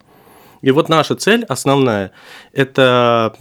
И 0.63 0.71
вот 0.71 0.89
наша 0.89 1.15
цель 1.15 1.45
основная– 1.45 2.13
это 2.53 3.35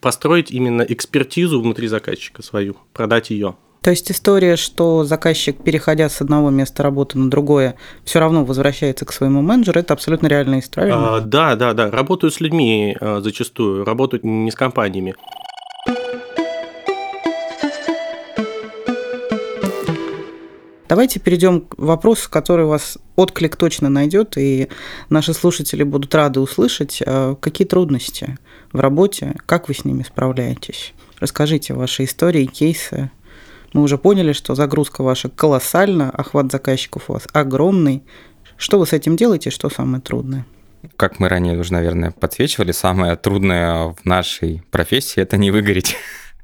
построить 0.00 0.50
именно 0.50 0.82
экспертизу 0.82 1.60
внутри 1.60 1.88
заказчика 1.88 2.42
свою, 2.42 2.76
продать 2.92 3.30
ее. 3.30 3.56
То 3.84 3.90
есть 3.90 4.10
история, 4.10 4.56
что 4.56 5.04
заказчик, 5.04 5.62
переходя 5.62 6.08
с 6.08 6.22
одного 6.22 6.48
места 6.48 6.82
работы 6.82 7.18
на 7.18 7.28
другое, 7.28 7.74
все 8.04 8.18
равно 8.18 8.42
возвращается 8.42 9.04
к 9.04 9.12
своему 9.12 9.42
менеджеру, 9.42 9.78
это 9.78 9.92
абсолютно 9.92 10.26
реальная 10.26 10.60
история. 10.60 10.94
А, 10.94 11.20
да, 11.20 11.54
да, 11.54 11.74
да. 11.74 11.90
Работают 11.90 12.32
с 12.32 12.40
людьми 12.40 12.96
а, 12.98 13.20
зачастую, 13.20 13.84
работают 13.84 14.24
не 14.24 14.50
с 14.50 14.54
компаниями. 14.54 15.14
Давайте 20.86 21.18
перейдем 21.18 21.62
к 21.62 21.78
вопросу, 21.78 22.28
который 22.30 22.66
у 22.66 22.68
вас 22.68 22.98
отклик 23.16 23.56
точно 23.56 23.88
найдет, 23.88 24.36
и 24.36 24.68
наши 25.08 25.32
слушатели 25.32 25.82
будут 25.82 26.14
рады 26.14 26.40
услышать. 26.40 27.02
А 27.06 27.34
какие 27.36 27.66
трудности 27.66 28.38
в 28.72 28.80
работе, 28.80 29.34
как 29.46 29.68
вы 29.68 29.74
с 29.74 29.84
ними 29.84 30.02
справляетесь? 30.02 30.92
Расскажите 31.18 31.72
ваши 31.72 32.04
истории, 32.04 32.44
кейсы. 32.44 33.10
Мы 33.72 33.82
уже 33.82 33.96
поняли, 33.96 34.32
что 34.32 34.54
загрузка 34.54 35.02
ваша 35.02 35.30
колоссальна, 35.30 36.10
охват 36.10 36.52
заказчиков 36.52 37.08
у 37.08 37.14
вас 37.14 37.26
огромный. 37.32 38.02
Что 38.56 38.78
вы 38.78 38.86
с 38.86 38.92
этим 38.92 39.16
делаете, 39.16 39.50
что 39.50 39.70
самое 39.70 40.02
трудное? 40.02 40.46
Как 40.96 41.18
мы 41.18 41.30
ранее 41.30 41.58
уже, 41.58 41.72
наверное, 41.72 42.10
подсвечивали, 42.10 42.72
самое 42.72 43.16
трудное 43.16 43.94
в 43.94 44.04
нашей 44.04 44.62
профессии– 44.70 45.20
это 45.22 45.38
не 45.38 45.50
выгореть. 45.50 45.96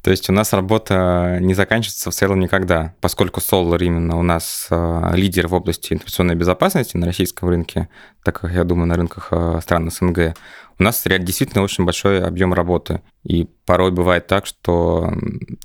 То 0.02 0.10
есть 0.10 0.30
у 0.30 0.32
нас 0.32 0.52
работа 0.52 1.38
не 1.40 1.52
заканчивается 1.52 2.10
в 2.10 2.14
целом 2.14 2.40
никогда, 2.40 2.94
поскольку 3.00 3.40
Solar 3.40 3.84
именно 3.84 4.18
у 4.18 4.22
нас 4.22 4.66
э, 4.70 5.10
лидер 5.14 5.46
в 5.48 5.54
области 5.54 5.92
информационной 5.92 6.36
безопасности 6.36 6.96
на 6.96 7.06
российском 7.06 7.50
рынке, 7.50 7.88
так 8.24 8.40
как 8.40 8.52
я 8.52 8.64
думаю 8.64 8.86
на 8.86 8.94
рынках 8.94 9.28
э, 9.30 9.60
стран 9.62 9.90
СНГ, 9.90 10.36
у 10.78 10.82
нас 10.82 11.04
действительно 11.04 11.62
очень 11.62 11.84
большой 11.84 12.24
объем 12.24 12.54
работы. 12.54 13.02
И 13.24 13.46
порой 13.66 13.90
бывает 13.90 14.26
так, 14.26 14.46
что 14.46 15.12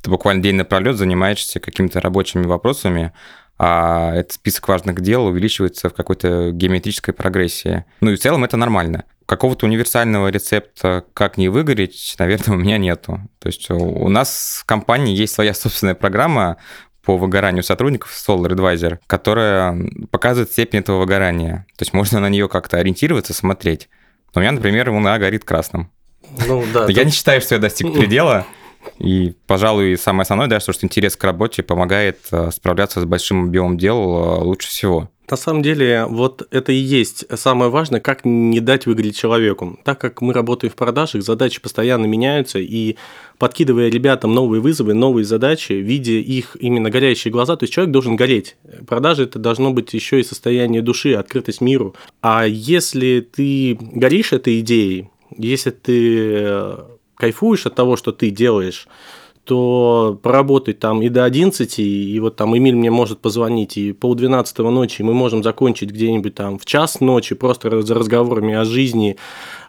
ты 0.04 0.10
буквально 0.10 0.44
день 0.44 0.56
напролет 0.56 0.98
занимаешься 0.98 1.62
какими-то 1.62 2.02
рабочими 2.02 2.46
вопросами, 2.46 3.14
а 3.58 4.14
этот 4.14 4.34
список 4.34 4.68
важных 4.68 5.00
дел 5.00 5.28
увеличивается 5.28 5.88
в 5.88 5.94
какой-то 5.94 6.52
геометрической 6.52 7.14
прогрессии. 7.14 7.86
Ну 8.02 8.12
и 8.12 8.18
в 8.18 8.20
целом 8.20 8.44
это 8.44 8.58
нормально 8.58 9.06
какого-то 9.26 9.66
универсального 9.66 10.30
рецепта, 10.30 11.06
как 11.14 11.38
не 11.38 11.50
выгореть, 11.50 12.16
наверное, 12.20 12.56
у 12.56 12.60
меня 12.60 12.78
нету. 12.78 13.20
То 13.40 13.48
есть 13.48 13.70
у 13.70 14.10
нас 14.10 14.60
в 14.62 14.66
компании 14.66 15.16
есть 15.16 15.34
своя 15.34 15.54
собственная 15.54 15.96
программа 15.96 16.58
по 17.04 17.18
выгоранию 17.18 17.64
сотрудников 17.64 18.12
Solar 18.12 18.50
Advisor, 18.50 18.98
которая 19.08 19.78
показывает 20.10 20.52
степень 20.52 20.80
этого 20.80 21.00
выгорания. 21.00 21.68
То 21.78 21.84
есть 21.84 21.94
можно 21.94 22.20
на 22.20 22.30
нее 22.30 22.50
как-то 22.50 22.78
ориентироваться, 22.78 23.34
смотреть. 23.34 23.90
Но 24.34 24.40
у 24.40 24.42
меня, 24.42 24.52
например, 24.52 24.90
она 24.90 25.18
горит 25.20 25.46
красным. 25.46 25.92
Ну, 26.48 26.66
да. 26.74 26.88
Я 26.90 27.04
не 27.04 27.12
считаю, 27.12 27.42
что 27.42 27.56
я 27.56 27.62
достиг 27.62 27.94
предела. 27.98 28.46
И, 29.00 29.36
пожалуй, 29.48 29.98
самое 29.98 30.24
основное, 30.24 30.48
да, 30.48 30.60
что 30.60 30.74
интерес 30.82 31.16
к 31.16 31.24
работе 31.24 31.64
помогает 31.64 32.20
э, 32.32 32.52
справляться 32.52 33.02
с 33.02 33.06
большим 33.06 33.46
объемом 33.46 33.78
дел 33.78 33.98
э, 33.98 34.44
лучше 34.44 34.68
всего. 34.68 35.10
На 35.30 35.38
самом 35.38 35.64
деле, 35.64 36.06
вот 36.08 36.48
это 36.52 36.72
и 36.72 36.76
есть 36.76 37.26
самое 37.38 37.72
важное, 37.72 38.00
как 38.00 38.26
не 38.26 38.60
дать 38.60 38.86
выгореть 38.86 39.18
человеку. 39.18 39.80
Так 39.84 40.00
как 40.00 40.22
мы 40.22 40.34
работаем 40.34 40.72
в 40.72 40.76
продажах, 40.76 41.24
задачи 41.24 41.60
постоянно 41.60 42.06
меняются, 42.06 42.60
и 42.60 42.96
подкидывая 43.40 43.90
ребятам 43.90 44.34
новые 44.34 44.62
вызовы, 44.62 44.94
новые 44.94 45.26
задачи, 45.26 45.74
видя 45.74 46.14
их 46.14 46.56
именно 46.60 46.90
горящие 46.90 47.32
глаза, 47.32 47.56
то 47.56 47.64
есть 47.64 47.74
человек 47.74 47.92
должен 47.92 48.16
гореть. 48.16 48.56
Продажи 48.88 49.24
это 49.24 49.40
должно 49.40 49.72
быть 49.72 49.94
еще 49.94 50.20
и 50.20 50.24
состояние 50.24 50.82
души, 50.82 51.14
открытость 51.14 51.62
миру. 51.62 51.96
А 52.22 52.46
если 52.46 53.20
ты 53.20 53.78
горишь 53.80 54.32
этой 54.32 54.60
идеей, 54.60 55.10
если 55.36 55.72
ты 55.72 56.78
кайфуешь 57.16 57.66
от 57.66 57.76
того, 57.76 57.98
что 57.98 58.12
ты 58.12 58.30
делаешь, 58.30 58.88
то 59.46 60.20
поработать 60.22 60.80
там 60.80 61.02
и 61.02 61.10
до 61.10 61.24
11, 61.24 61.80
и 61.80 62.20
вот 62.20 62.36
там 62.36 62.58
Эмиль 62.58 62.76
мне 62.76 62.90
может 62.90 63.20
позвонить, 63.20 63.78
и 63.78 63.94
пол 63.94 64.16
12 64.16 64.58
ночи 64.58 65.04
мы 65.04 65.14
можем 65.14 65.44
закончить 65.44 65.92
где-нибудь 65.92 66.34
там 66.34 66.58
в 66.58 66.66
час 66.66 67.00
ночи 67.00 67.36
просто 67.36 67.82
за 67.82 67.94
разговорами 67.94 68.56
о 68.56 68.66
жизни, 68.66 69.18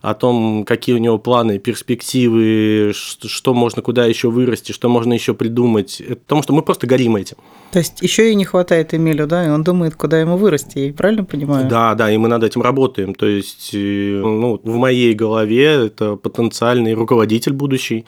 о 0.01 0.15
том, 0.15 0.65
какие 0.65 0.95
у 0.95 0.99
него 0.99 1.19
планы, 1.19 1.59
перспективы, 1.59 2.93
что 2.95 3.53
можно 3.53 3.83
куда 3.83 4.07
еще 4.07 4.31
вырасти, 4.31 4.73
что 4.73 4.89
можно 4.89 5.13
еще 5.13 5.35
придумать, 5.35 6.03
потому 6.09 6.43
что 6.43 6.55
мы 6.55 6.63
просто 6.63 6.87
горим 6.87 7.17
этим. 7.17 7.37
То 7.73 7.79
есть 7.79 8.01
еще 8.01 8.31
и 8.31 8.35
не 8.35 8.47
хватает 8.47 8.95
Эмилю, 8.95 9.27
да, 9.27 9.45
и 9.45 9.51
он 9.51 9.63
думает, 9.63 9.95
куда 9.95 10.19
ему 10.19 10.39
вырасти, 10.39 10.79
я 10.79 10.93
правильно 10.95 11.25
понимаю? 11.25 11.69
Да, 11.69 11.95
да, 11.95 12.11
и 12.11 12.17
мы 12.17 12.29
над 12.29 12.43
этим 12.43 12.63
работаем. 12.63 13.15
То 13.15 13.27
есть, 13.27 13.71
э, 13.75 14.23
ну, 14.25 14.59
в 14.63 14.77
моей 14.77 15.13
голове 15.13 15.87
это 15.87 16.17
потенциальный 16.17 16.95
руководитель 16.95 17.53
будущий, 17.53 18.07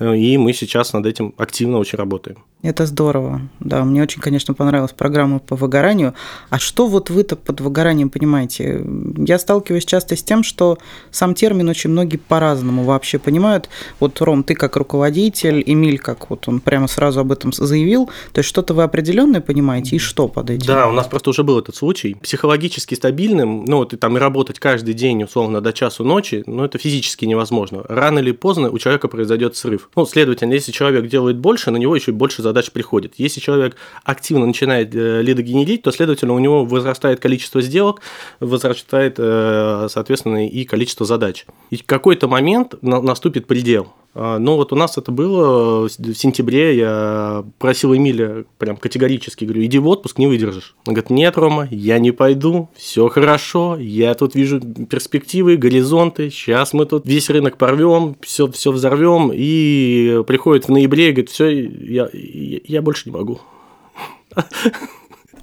и 0.00 0.38
мы 0.38 0.52
сейчас 0.52 0.92
над 0.92 1.06
этим 1.06 1.34
активно 1.36 1.78
очень 1.78 1.98
работаем. 1.98 2.38
Это 2.62 2.86
здорово. 2.86 3.40
Да, 3.58 3.84
мне 3.84 4.02
очень, 4.02 4.22
конечно, 4.22 4.54
понравилась 4.54 4.92
программа 4.92 5.40
по 5.40 5.56
выгоранию. 5.56 6.14
А 6.48 6.60
что 6.60 6.86
вот 6.86 7.10
вы-то 7.10 7.34
под 7.34 7.60
выгоранием 7.60 8.08
понимаете? 8.08 8.86
Я 9.16 9.40
сталкиваюсь 9.40 9.84
часто 9.84 10.14
с 10.14 10.22
тем, 10.22 10.44
что 10.44 10.78
сам 11.10 11.34
термин 11.34 11.68
очень 11.68 11.90
многие 11.90 12.18
по-разному 12.18 12.84
вообще 12.84 13.18
понимают. 13.18 13.68
Вот, 13.98 14.20
Ром, 14.20 14.44
ты 14.44 14.54
как 14.54 14.76
руководитель, 14.76 15.60
Эмиль, 15.66 15.98
как 15.98 16.30
вот 16.30 16.46
он 16.46 16.60
прямо 16.60 16.86
сразу 16.86 17.18
об 17.18 17.32
этом 17.32 17.52
заявил. 17.52 18.08
То 18.32 18.38
есть 18.38 18.48
что-то 18.48 18.74
вы 18.74 18.84
определенное 18.84 19.40
понимаете 19.40 19.96
и 19.96 19.98
что 19.98 20.28
под 20.28 20.50
этим? 20.50 20.66
Да, 20.66 20.88
у 20.88 20.92
нас 20.92 21.08
просто 21.08 21.30
уже 21.30 21.42
был 21.42 21.58
этот 21.58 21.74
случай. 21.74 22.14
Психологически 22.22 22.94
стабильным, 22.94 23.64
ну, 23.64 23.78
вот 23.78 23.92
и 23.92 23.96
там 23.96 24.16
и 24.16 24.20
работать 24.20 24.60
каждый 24.60 24.94
день, 24.94 25.24
условно, 25.24 25.60
до 25.60 25.72
часу 25.72 26.04
ночи, 26.04 26.44
ну, 26.46 26.64
это 26.64 26.78
физически 26.78 27.24
невозможно. 27.24 27.82
Рано 27.88 28.20
или 28.20 28.30
поздно 28.30 28.70
у 28.70 28.78
человека 28.78 29.08
произойдет 29.08 29.56
срыв. 29.56 29.90
Ну, 29.96 30.06
следовательно, 30.06 30.52
если 30.52 30.70
человек 30.70 31.08
делает 31.08 31.38
больше, 31.38 31.72
на 31.72 31.76
него 31.76 31.96
еще 31.96 32.12
больше 32.12 32.40
задачи 32.40 32.51
задач 32.52 32.70
приходит. 32.70 33.14
Если 33.16 33.40
человек 33.40 33.76
активно 34.04 34.46
начинает 34.46 34.94
э, 34.94 35.22
лидогенерить, 35.22 35.82
то, 35.82 35.90
следовательно, 35.90 36.34
у 36.34 36.38
него 36.38 36.64
возрастает 36.64 37.20
количество 37.20 37.62
сделок, 37.62 38.00
возрастает, 38.40 39.14
э, 39.18 39.88
соответственно, 39.90 40.46
и 40.48 40.64
количество 40.64 41.06
задач. 41.06 41.46
И 41.70 41.76
в 41.76 41.84
какой-то 41.84 42.28
момент 42.28 42.74
наступит 42.82 43.46
предел. 43.46 43.92
А, 44.14 44.38
ну 44.38 44.56
вот 44.56 44.72
у 44.72 44.76
нас 44.76 44.98
это 44.98 45.10
было 45.10 45.88
в 45.88 46.14
сентябре, 46.14 46.76
я 46.76 47.44
просил 47.58 47.94
Эмиля 47.94 48.44
прям 48.58 48.76
категорически, 48.76 49.44
говорю, 49.44 49.64
иди 49.64 49.78
в 49.78 49.88
отпуск, 49.88 50.18
не 50.18 50.26
выдержишь. 50.26 50.74
Он 50.86 50.94
говорит, 50.94 51.10
нет, 51.10 51.38
Рома, 51.38 51.66
я 51.70 51.98
не 51.98 52.10
пойду, 52.10 52.68
все 52.76 53.08
хорошо, 53.08 53.76
я 53.78 54.14
тут 54.14 54.34
вижу 54.34 54.60
перспективы, 54.60 55.56
горизонты, 55.56 56.30
сейчас 56.30 56.74
мы 56.74 56.84
тут 56.84 57.06
весь 57.06 57.30
рынок 57.30 57.56
порвем, 57.56 58.16
все, 58.20 58.50
все 58.50 58.70
взорвем, 58.70 59.30
и 59.32 60.22
приходит 60.26 60.66
в 60.66 60.70
ноябре 60.70 61.08
и 61.08 61.12
говорит, 61.12 61.30
все, 61.30 61.48
я, 61.48 62.08
я 62.12 62.82
больше 62.82 63.08
не 63.08 63.16
могу. 63.16 63.40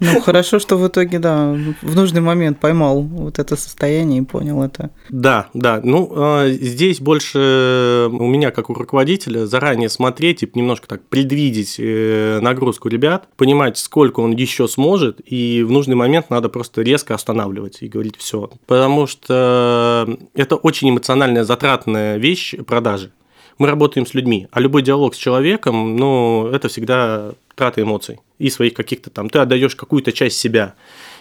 Ну, 0.00 0.20
хорошо, 0.20 0.58
что 0.58 0.76
в 0.76 0.88
итоге, 0.88 1.18
да, 1.18 1.56
в 1.82 1.94
нужный 1.94 2.20
момент 2.20 2.58
поймал 2.58 3.02
вот 3.02 3.38
это 3.38 3.56
состояние 3.56 4.22
и 4.22 4.24
понял 4.24 4.62
это. 4.62 4.90
Да, 5.10 5.48
да. 5.54 5.80
Ну, 5.84 6.10
а, 6.16 6.48
здесь 6.48 7.00
больше 7.00 8.08
у 8.10 8.26
меня, 8.26 8.50
как 8.50 8.70
у 8.70 8.74
руководителя, 8.74 9.46
заранее 9.46 9.88
смотреть 9.88 10.42
и 10.42 10.50
немножко 10.54 10.88
так 10.88 11.02
предвидеть 11.08 11.76
э, 11.78 12.40
нагрузку 12.40 12.88
ребят, 12.88 13.28
понимать, 13.36 13.76
сколько 13.76 14.20
он 14.20 14.32
еще 14.32 14.68
сможет, 14.68 15.20
и 15.24 15.62
в 15.62 15.70
нужный 15.70 15.96
момент 15.96 16.30
надо 16.30 16.48
просто 16.48 16.82
резко 16.82 17.14
останавливать 17.14 17.78
и 17.82 17.88
говорить 17.88 18.16
все. 18.16 18.50
Потому 18.66 19.06
что 19.06 20.18
это 20.34 20.56
очень 20.56 20.90
эмоциональная, 20.90 21.44
затратная 21.44 22.16
вещь 22.16 22.54
продажи 22.66 23.12
мы 23.60 23.66
работаем 23.66 24.06
с 24.06 24.14
людьми, 24.14 24.48
а 24.52 24.58
любой 24.58 24.80
диалог 24.80 25.14
с 25.14 25.18
человеком, 25.18 25.94
ну, 25.94 26.48
это 26.50 26.68
всегда 26.68 27.32
трата 27.60 27.82
эмоций 27.82 28.20
и 28.38 28.48
своих 28.48 28.72
каких-то 28.72 29.10
там, 29.10 29.28
ты 29.28 29.38
отдаешь 29.38 29.76
какую-то 29.76 30.12
часть 30.12 30.38
себя. 30.38 30.74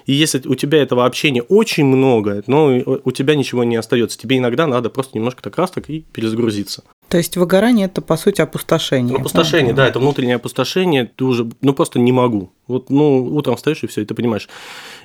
И 0.05 0.13
если 0.13 0.41
у 0.47 0.55
тебя 0.55 0.81
этого 0.81 1.05
общения 1.05 1.41
очень 1.41 1.85
много, 1.85 2.41
ну, 2.47 2.81
у 3.03 3.11
тебя 3.11 3.35
ничего 3.35 3.65
не 3.65 3.75
остается. 3.75 4.17
Тебе 4.17 4.37
иногда 4.37 4.65
надо 4.67 4.89
просто 4.89 5.17
немножко 5.17 5.43
так 5.43 5.57
раз 5.57 5.71
так 5.71 5.89
и 5.89 6.05
перезагрузиться. 6.13 6.85
То 7.09 7.17
есть 7.17 7.35
выгорание 7.35 7.87
это 7.87 8.01
по 8.01 8.15
сути 8.15 8.39
опустошение. 8.39 9.17
Опустошение, 9.17 9.73
да, 9.73 9.83
да 9.83 9.89
это 9.89 9.99
внутреннее 9.99 10.37
опустошение. 10.37 11.11
Ты 11.13 11.25
уже, 11.25 11.49
ну 11.59 11.73
просто 11.73 11.99
не 11.99 12.13
могу. 12.13 12.53
Вот, 12.67 12.89
ну 12.89 13.21
утром 13.35 13.57
встаешь 13.57 13.83
и 13.83 13.87
все, 13.87 14.03
и 14.03 14.05
ты 14.05 14.13
понимаешь, 14.13 14.47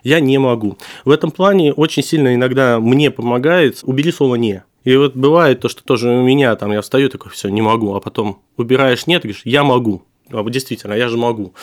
я 0.05 0.21
не 0.21 0.39
могу. 0.39 0.79
В 1.05 1.11
этом 1.11 1.33
плане 1.33 1.73
очень 1.73 2.05
сильно 2.05 2.33
иногда 2.33 2.79
мне 2.79 3.11
помогает 3.11 3.81
убери 3.83 4.13
слово 4.13 4.37
не. 4.37 4.63
И 4.85 4.95
вот 4.97 5.17
бывает 5.17 5.61
то, 5.61 5.69
что 5.69 5.83
тоже 5.83 6.11
у 6.11 6.23
меня 6.23 6.55
там 6.55 6.71
я 6.71 6.81
встаю 6.81 7.09
такой, 7.09 7.33
все, 7.33 7.49
не 7.49 7.63
могу, 7.63 7.95
а 7.95 8.01
потом 8.01 8.41
убираешь 8.57 9.09
нет, 9.09 9.23
говоришь, 9.23 9.43
я 9.45 9.65
могу. 9.65 10.05
А 10.35 10.51
действительно, 10.51 10.95
я 10.95 11.09
же 11.09 11.17
могу. 11.17 11.55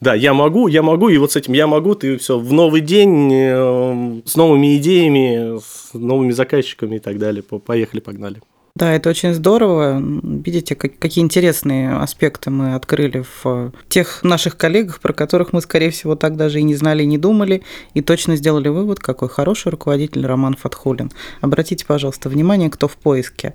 Да, 0.00 0.14
я 0.14 0.34
могу, 0.34 0.66
я 0.68 0.82
могу, 0.82 1.08
и 1.08 1.18
вот 1.18 1.32
с 1.32 1.36
этим 1.36 1.52
я 1.52 1.66
могу, 1.66 1.94
ты 1.94 2.16
все 2.16 2.38
в 2.38 2.52
новый 2.52 2.80
день 2.80 3.30
э, 3.32 4.20
с 4.24 4.36
новыми 4.36 4.76
идеями, 4.76 5.58
с 5.60 5.94
новыми 5.94 6.32
заказчиками 6.32 6.96
и 6.96 6.98
так 6.98 7.18
далее. 7.18 7.42
Поехали, 7.42 8.00
погнали. 8.00 8.40
Да, 8.74 8.90
это 8.94 9.10
очень 9.10 9.34
здорово. 9.34 10.00
Видите, 10.00 10.74
как, 10.74 10.98
какие 10.98 11.22
интересные 11.22 11.94
аспекты 11.94 12.50
мы 12.50 12.74
открыли 12.74 13.22
в 13.42 13.70
тех 13.88 14.22
наших 14.22 14.56
коллегах, 14.56 15.00
про 15.00 15.12
которых 15.12 15.52
мы, 15.52 15.60
скорее 15.60 15.90
всего, 15.90 16.16
так 16.16 16.36
даже 16.36 16.58
и 16.58 16.62
не 16.62 16.74
знали, 16.74 17.02
и 17.02 17.06
не 17.06 17.18
думали, 17.18 17.62
и 17.92 18.00
точно 18.00 18.36
сделали 18.36 18.68
вывод, 18.68 18.98
какой 18.98 19.28
хороший 19.28 19.70
руководитель 19.72 20.26
Роман 20.26 20.56
Фатхулин. 20.56 21.12
Обратите, 21.42 21.84
пожалуйста, 21.84 22.30
внимание, 22.30 22.70
кто 22.70 22.88
в 22.88 22.96
поиске. 22.96 23.54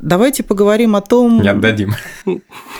Давайте 0.00 0.42
поговорим 0.42 0.94
о 0.94 1.00
том... 1.00 1.40
Не 1.42 1.48
отдадим. 1.48 1.94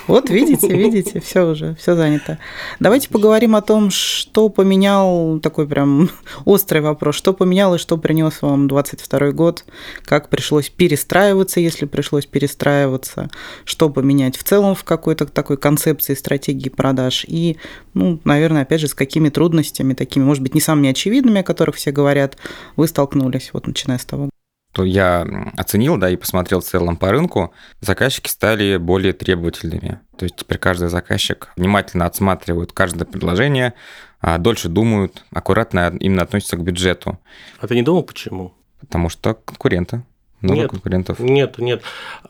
Вот 0.06 0.30
видите, 0.30 0.68
видите, 0.68 1.20
все 1.20 1.50
уже, 1.50 1.75
все 1.75 1.94
занято. 1.94 2.38
Давайте 2.80 3.08
поговорим 3.08 3.56
о 3.56 3.60
том, 3.60 3.90
что 3.90 4.48
поменял, 4.48 5.38
такой 5.40 5.68
прям 5.68 6.08
острый 6.44 6.80
вопрос, 6.80 7.16
что 7.16 7.34
поменял 7.34 7.75
и 7.75 7.78
что 7.78 7.98
принес 7.98 8.40
вам 8.40 8.68
22 8.68 9.32
год, 9.32 9.64
как 10.04 10.30
пришлось 10.30 10.70
перестраиваться, 10.70 11.60
если 11.60 11.87
пришлось 11.87 12.26
перестраиваться, 12.26 13.28
что 13.64 13.90
поменять 13.90 14.37
в 14.37 14.44
целом 14.44 14.75
в 14.75 14.84
какой-то 14.84 15.26
такой 15.26 15.58
концепции 15.58 16.14
стратегии 16.14 16.68
продаж 16.68 17.25
и, 17.28 17.58
ну, 17.94 18.20
наверное, 18.25 18.62
опять 18.62 18.80
же, 18.80 18.88
с 18.88 18.94
какими 18.94 19.28
трудностями 19.28 19.94
такими, 19.94 20.25
может 20.25 20.42
быть, 20.42 20.54
не 20.54 20.60
самыми 20.60 20.90
очевидными, 20.90 21.40
о 21.40 21.44
которых 21.44 21.76
все 21.76 21.90
говорят, 21.90 22.38
вы 22.76 22.87
столкнулись, 22.87 23.50
вот 23.52 23.66
начиная 23.66 23.98
с 23.98 24.04
того 24.04 24.30
что 24.72 24.84
я 24.84 25.26
оценил, 25.56 25.96
да, 25.96 26.08
и 26.08 26.14
посмотрел 26.14 26.60
в 26.60 26.64
целом 26.64 26.96
по 26.96 27.10
рынку, 27.10 27.52
заказчики 27.80 28.28
стали 28.28 28.76
более 28.76 29.12
требовательными. 29.12 29.98
То 30.16 30.25
есть 30.25 30.37
теперь 30.37 30.58
каждый 30.58 30.88
заказчик 30.88 31.48
внимательно 31.56 32.06
отсматривает 32.06 32.70
каждое 32.72 33.04
предложение, 33.04 33.75
а 34.20 34.38
дольше 34.38 34.68
думают, 34.68 35.25
аккуратно 35.32 35.96
именно 35.98 36.22
относятся 36.22 36.56
к 36.56 36.62
бюджету. 36.62 37.18
А 37.58 37.66
ты 37.66 37.75
не 37.75 37.82
думал, 37.82 38.04
почему? 38.04 38.54
Потому 38.78 39.08
что 39.08 39.34
конкуренты. 39.34 40.04
Много 40.40 40.61
нет, 40.61 40.71
конкурентов. 40.71 41.18
Нет, 41.18 41.59
нет. 41.59 41.83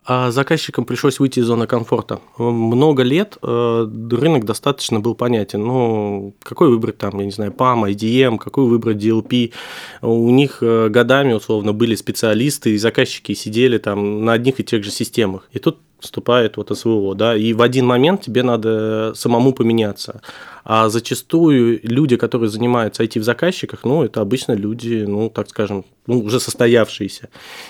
А 0.05 0.31
заказчикам 0.31 0.87
пришлось 0.87 1.19
выйти 1.21 1.41
из 1.41 1.45
зоны 1.45 1.67
комфорта. 1.67 2.21
Много 2.38 3.03
лет 3.03 3.37
э, 3.43 3.88
рынок 4.11 4.47
достаточно 4.47 5.00
был 5.00 5.15
понятен. 5.15 5.62
Ну, 5.62 6.35
какой 6.43 6.71
выбрать 6.71 6.97
там, 6.97 7.19
я 7.19 7.27
не 7.27 7.33
знаю, 7.33 7.53
PAM, 7.53 7.85
IDM, 7.91 8.38
какой 8.38 8.65
выбрать 8.65 8.97
DLP. 8.97 9.53
У 10.00 10.31
них 10.31 10.59
э, 10.62 10.88
годами, 10.88 11.35
условно, 11.35 11.75
были 11.75 11.95
специалисты, 11.95 12.71
и 12.71 12.79
заказчики 12.79 13.35
сидели 13.35 13.77
там 13.77 14.25
на 14.25 14.33
одних 14.33 14.59
и 14.61 14.65
тех 14.65 14.83
же 14.83 14.91
системах. 14.91 15.49
И 15.53 15.59
тут 15.59 15.79
вступает 16.00 16.57
вот 16.57 16.77
СВО, 16.77 17.15
да, 17.15 17.37
и 17.37 17.53
в 17.53 17.62
один 17.62 17.87
момент 17.87 18.23
тебе 18.23 18.43
надо 18.43 19.12
самому 19.15 19.53
поменяться. 19.53 20.23
А 20.70 20.90
зачастую 20.90 21.80
люди, 21.82 22.16
которые 22.16 22.50
занимаются 22.50 23.02
IT 23.02 23.20
в 23.20 23.25
заказчиках, 23.25 23.84
ну, 23.84 24.04
это 24.04 24.20
обычно 24.20 24.52
люди, 24.52 25.06
ну, 25.08 25.30
так 25.30 25.48
скажем, 25.48 25.87
ну, 26.06 26.20
уже 26.20 26.40
состоявшиеся. 26.40 27.28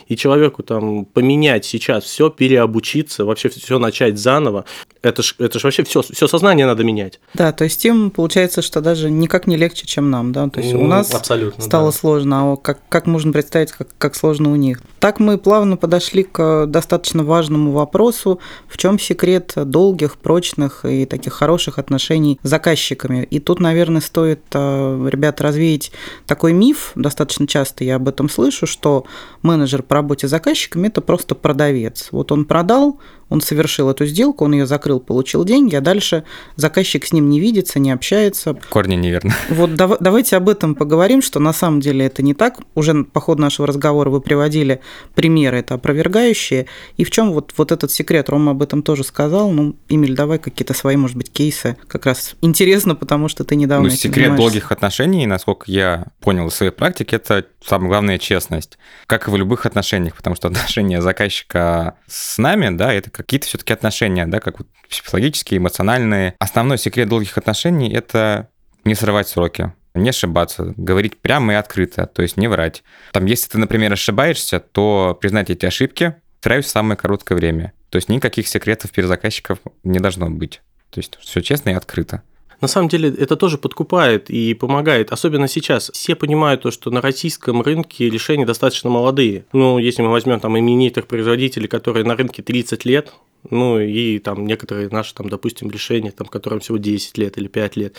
И 0.09 0.17
человеку 0.17 0.65
там 0.65 1.05
поменять 1.05 1.65
сейчас 1.65 2.05
все, 2.05 2.29
переобучиться, 2.29 3.25
вообще 3.25 3.51
все 3.51 3.79
начать 3.79 4.19
заново, 4.19 4.65
это 5.03 5.23
ж, 5.23 5.35
это 5.39 5.59
ж 5.59 5.65
вообще 5.65 5.85
все, 5.85 6.03
все 6.03 6.27
сознание 6.29 6.67
надо 6.67 6.85
менять. 6.85 7.21
Да, 7.35 7.53
то 7.53 7.65
есть 7.65 7.85
им 7.85 8.11
получается, 8.11 8.63
что 8.63 8.81
даже 8.81 9.11
никак 9.11 9.47
не 9.47 9.57
легче, 9.57 9.87
чем 9.87 10.11
нам, 10.11 10.33
да, 10.33 10.49
то 10.49 10.61
есть 10.61 10.73
ну, 10.73 10.83
у 10.83 10.87
нас 10.87 11.15
абсолютно, 11.15 11.63
стало 11.63 11.93
да. 11.93 11.97
сложно, 11.97 12.53
а 12.53 12.57
как, 12.57 12.81
как 12.89 13.07
можно 13.07 13.33
представить, 13.33 13.73
как, 13.73 13.89
как 13.99 14.15
сложно 14.15 14.53
у 14.53 14.57
них. 14.57 14.81
Так 14.99 15.21
мы 15.21 15.39
плавно 15.39 15.77
подошли 15.77 16.25
к 16.25 16.67
достаточно 16.67 17.25
важному 17.25 17.73
вопросу, 17.73 18.41
в 18.69 18.77
чем 18.77 18.99
секрет 18.99 19.53
долгих, 19.57 20.17
прочных 20.17 20.85
и 20.85 21.07
таких 21.07 21.33
хороших 21.33 21.79
отношений 21.79 22.39
с 22.43 22.49
заказчиками. 22.89 23.25
И 23.31 23.41
тут, 23.41 23.61
наверное, 23.61 24.01
стоит, 24.01 24.41
э, 24.53 25.09
ребят, 25.11 25.41
развеять 25.41 25.93
такой 26.27 26.53
миф, 26.53 26.93
достаточно 26.95 27.47
часто 27.47 27.85
я 27.85 27.97
об 27.97 28.09
этом 28.09 28.29
слышу, 28.29 28.67
что 28.67 29.05
менеджер 29.43 29.83
по 29.83 29.97
работе 29.97 30.27
с 30.27 30.31
заказчиками– 30.31 30.87
это 30.89 31.01
просто 31.01 31.35
продавец. 31.35 32.09
Вот 32.13 32.33
он 32.33 32.45
продал, 32.45 32.99
он 33.29 33.41
совершил 33.41 33.91
эту 33.91 34.07
сделку, 34.07 34.45
он 34.45 34.53
ее 34.53 34.67
закрыл, 34.67 35.01
получил 35.01 35.45
деньги, 35.45 35.75
а 35.77 35.81
дальше 35.81 36.25
заказчик 36.57 37.05
с 37.05 37.13
ним 37.13 37.29
не 37.29 37.41
видится, 37.41 37.79
не 37.79 37.91
общается. 37.91 38.55
Корни 38.71 38.95
неверно. 38.95 39.35
Вот 39.51 39.75
дав- 39.75 39.99
давайте 40.01 40.37
об 40.37 40.49
этом 40.49 40.75
поговорим, 40.75 41.23
что 41.23 41.41
на 41.41 41.53
самом 41.53 41.81
деле 41.81 42.07
это 42.07 42.23
не 42.23 42.35
так. 42.35 42.59
Уже 42.75 43.05
по 43.05 43.21
ходу 43.21 43.43
нашего 43.43 43.67
разговора 43.67 44.11
вы 44.11 44.21
приводили 44.21 44.81
примеры, 45.15 45.59
это 45.59 45.75
опровергающие. 45.75 46.67
И 46.97 47.05
в 47.05 47.11
чем 47.11 47.33
вот, 47.33 47.53
вот 47.57 47.73
этот 47.73 47.91
секрет? 47.91 48.29
Рома 48.29 48.53
об 48.53 48.63
этом 48.63 48.83
тоже 48.83 49.05
сказал. 49.05 49.51
Ну, 49.51 49.77
Эмиль, 49.89 50.15
давай 50.15 50.39
какие-то 50.39 50.75
свои, 50.75 50.97
может 50.97 51.17
быть, 51.17 51.31
кейсы. 51.33 51.77
Как 51.87 52.07
раз 52.07 52.35
интересно, 52.41 52.95
потому 52.95 53.29
что 53.29 53.45
ты 53.45 53.57
недавно 53.57 53.89
Ну, 53.89 53.95
секрет 53.95 54.37
долгих 54.37 54.73
отношений, 54.73 55.27
насколько 55.27 55.65
я 55.71 56.07
понял 56.21 56.49
из 56.49 56.55
своей 56.55 56.73
практики, 56.73 57.15
это 57.15 57.45
самое 57.65 57.89
главное 57.91 58.19
честность. 58.19 58.79
Как 59.07 59.29
и 59.29 59.31
в 59.31 59.37
любых 59.37 59.67
отношениях, 59.67 60.15
потому 60.17 60.37
что 60.37 60.49
отношения 60.49 61.03
заказчика 61.03 61.95
с 62.07 62.39
нами, 62.39 62.75
да, 62.77 62.93
это 62.93 63.11
какие-то 63.19 63.47
все-таки 63.47 63.73
отношения, 63.73 64.27
да, 64.27 64.41
как 64.41 64.59
вот 64.59 64.69
психологические, 64.89 65.59
эмоциональные. 65.59 66.35
Основной 66.39 66.79
секрет 66.79 67.09
долгих 67.09 67.37
отношений– 67.37 67.93
это 67.93 68.49
не 68.85 68.95
срывать 68.95 69.29
сроки 69.29 69.73
не 69.95 70.11
ошибаться, 70.11 70.75
говорить 70.77 71.19
прямо 71.19 71.55
и 71.55 71.57
открыто, 71.57 72.07
то 72.07 72.23
есть 72.23 72.37
не 72.37 72.47
врать. 72.47 72.85
Там, 73.13 73.27
если 73.27 73.49
ты, 73.49 73.59
например, 73.59 73.93
ошибаешься, 73.93 74.61
то 74.61 75.19
признать 75.21 75.51
эти 75.51 75.67
ошибки, 75.67 76.15
стараюсь 76.39 76.67
в 76.67 76.71
самое 76.71 76.97
короткое 76.97 77.35
время. 77.35 77.73
То 77.91 77.97
есть 77.97 78.09
никаких 78.09 78.47
секретов 78.47 78.93
перед 78.93 79.09
заказчиков 79.09 79.59
не 79.83 79.99
должно 79.99 80.31
быть. 80.31 80.61
То 80.91 81.01
есть 81.01 81.19
все 81.21 81.41
честно 81.41 81.71
и 81.71 81.75
открыто 81.75 82.23
на 82.61 82.69
самом 82.69 82.89
деле 82.89 83.09
это 83.11 83.37
тоже 83.37 83.59
подкупает 83.59 84.31
и 84.31 84.55
помогает, 84.55 85.13
особенно 85.13 85.49
сейчас. 85.49 85.91
Все 85.95 86.15
понимают 86.17 86.63
то, 86.63 86.71
что 86.71 86.91
на 86.91 87.01
российском 87.01 87.63
рынке 87.63 88.11
решения 88.11 88.47
достаточно 88.47 88.91
молодые. 88.91 89.45
Ну, 89.53 89.79
если 89.79 90.03
мы 90.03 90.11
возьмем 90.11 90.41
там 90.41 90.59
именитых 90.59 91.07
производителей, 91.07 91.69
которые 91.69 92.05
на 92.05 92.17
рынке 92.17 92.43
30 92.43 92.85
лет, 92.85 93.13
ну 93.51 93.79
и 93.79 94.19
там 94.19 94.47
некоторые 94.47 94.89
наши, 94.89 95.15
там, 95.15 95.29
допустим, 95.29 95.71
решения, 95.71 96.11
там, 96.11 96.27
которым 96.27 96.61
всего 96.61 96.79
10 96.79 97.17
лет 97.19 97.39
или 97.39 97.47
5 97.47 97.77
лет, 97.77 97.97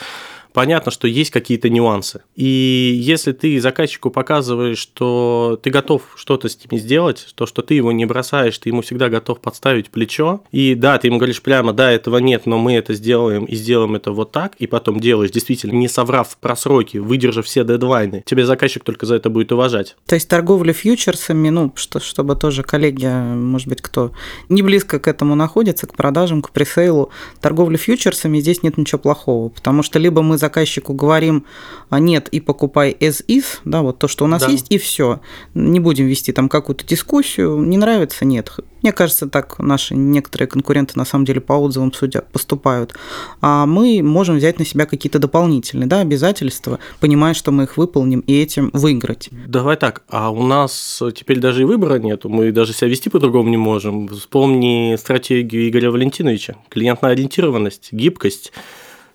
понятно, 0.54 0.92
что 0.92 1.08
есть 1.08 1.32
какие-то 1.32 1.70
нюансы. 1.70 2.22
И 2.36 3.00
если 3.02 3.32
ты 3.32 3.60
заказчику 3.60 4.10
показываешь, 4.10 4.78
что 4.78 5.60
ты 5.62 5.70
готов 5.70 6.04
что-то 6.16 6.50
с 6.50 6.58
ними 6.58 6.80
сделать, 6.80 7.28
то, 7.36 7.46
что 7.46 7.62
ты 7.62 7.76
его 7.76 7.92
не 7.92 8.06
бросаешь, 8.06 8.58
ты 8.58 8.70
ему 8.70 8.82
всегда 8.82 9.10
готов 9.10 9.40
подставить 9.40 9.90
плечо, 9.90 10.42
и 10.52 10.76
да, 10.76 10.98
ты 10.98 11.08
ему 11.08 11.18
говоришь 11.18 11.42
прямо, 11.42 11.74
да, 11.74 11.92
этого 11.92 12.18
нет, 12.18 12.46
но 12.46 12.58
мы 12.58 12.74
это 12.74 12.94
сделаем 12.94 13.46
и 13.46 13.56
сделаем 13.56 13.96
это 13.96 14.12
вот 14.12 14.32
так, 14.32 14.54
и 14.60 14.68
потом 14.68 15.00
делаешь, 15.00 15.32
действительно, 15.32 15.74
не 15.74 15.88
соврав 15.88 16.38
про 16.38 16.56
сроки, 16.56 16.98
выдержав 16.98 17.46
все 17.46 17.64
дедлайны, 17.64 18.24
тебе 18.26 18.46
заказчик 18.46 18.84
только 18.84 19.06
за 19.06 19.16
это 19.16 19.30
будет 19.30 19.52
уважать. 19.52 19.96
То 20.08 20.16
есть 20.16 20.28
торговля 20.28 20.74
фьючерсами, 20.74 21.50
ну, 21.50 21.72
что, 21.76 22.00
чтобы 22.00 22.36
тоже 22.36 22.64
коллеги, 22.64 23.06
может 23.06 23.68
быть, 23.68 23.82
кто 23.82 24.12
не 24.50 24.62
близко 24.62 25.00
к 25.00 25.08
этому 25.08 25.36
находится, 25.36 25.88
к 25.88 25.96
продажам, 25.96 26.42
к 26.42 26.52
пресейлу, 26.52 27.12
торговля 27.42 27.78
фьючерсами 27.78 28.40
здесь 28.40 28.64
нет 28.64 28.78
ничего 28.78 29.00
плохого, 29.00 29.50
потому 29.50 29.84
что 29.84 30.00
либо 30.00 30.22
мы 30.22 30.38
заказчику 30.40 30.94
говорим 30.94 31.46
«А 31.90 32.00
нет 32.00 32.28
и 32.30 32.40
покупай 32.40 32.96
as 33.00 33.26
is, 33.28 33.46
да, 33.66 33.82
вот 33.82 34.00
то, 34.00 34.08
что 34.08 34.26
у 34.26 34.28
нас 34.28 34.44
да. 34.44 34.52
есть, 34.52 34.68
и 34.70 34.78
все. 34.78 35.22
Не 35.54 35.80
будем 35.80 36.06
вести 36.06 36.32
там 36.32 36.50
какую-то 36.50 36.86
дискуссию, 36.86 37.58
не 37.60 37.78
нравится, 37.78 38.26
нет. 38.26 38.52
Мне 38.82 38.94
кажется, 38.94 39.28
так 39.28 39.60
наши 39.60 39.96
некоторые 39.96 40.48
конкуренты 40.48 40.94
на 40.96 41.06
самом 41.06 41.26
деле 41.26 41.42
по 41.42 41.54
отзывам 41.54 41.92
судя 41.92 42.22
поступают. 42.22 42.96
А 43.42 43.66
мы 43.66 44.02
можем 44.02 44.38
взять 44.38 44.60
на 44.60 44.66
себя 44.66 44.86
какие-то 44.86 45.20
дополнительные 45.20 45.88
да, 45.88 46.00
обязательства, 46.00 46.80
понимая, 47.00 47.34
что 47.34 47.52
мы 47.52 47.64
их 47.64 47.78
выполним 47.78 48.22
и 48.22 48.42
этим 48.42 48.70
выиграть. 48.74 49.30
Давай 49.48 49.76
так, 49.76 50.04
а 50.10 50.32
у 50.32 50.44
нас 50.44 51.02
теперь 51.16 51.40
даже 51.40 51.62
и 51.62 51.66
выбора 51.66 52.00
нету, 52.00 52.30
мы 52.30 52.52
даже 52.52 52.74
себя 52.74 52.90
вести 52.90 53.10
по-другому 53.10 53.50
не 53.50 53.58
можем. 53.58 54.08
Вспомни 54.08 54.96
стратегию 54.98 55.68
Игоря 55.68 55.92
Валентиновича, 55.92 56.56
клиентная 56.70 57.12
ориентированность, 57.12 57.92
гибкость. 57.92 58.54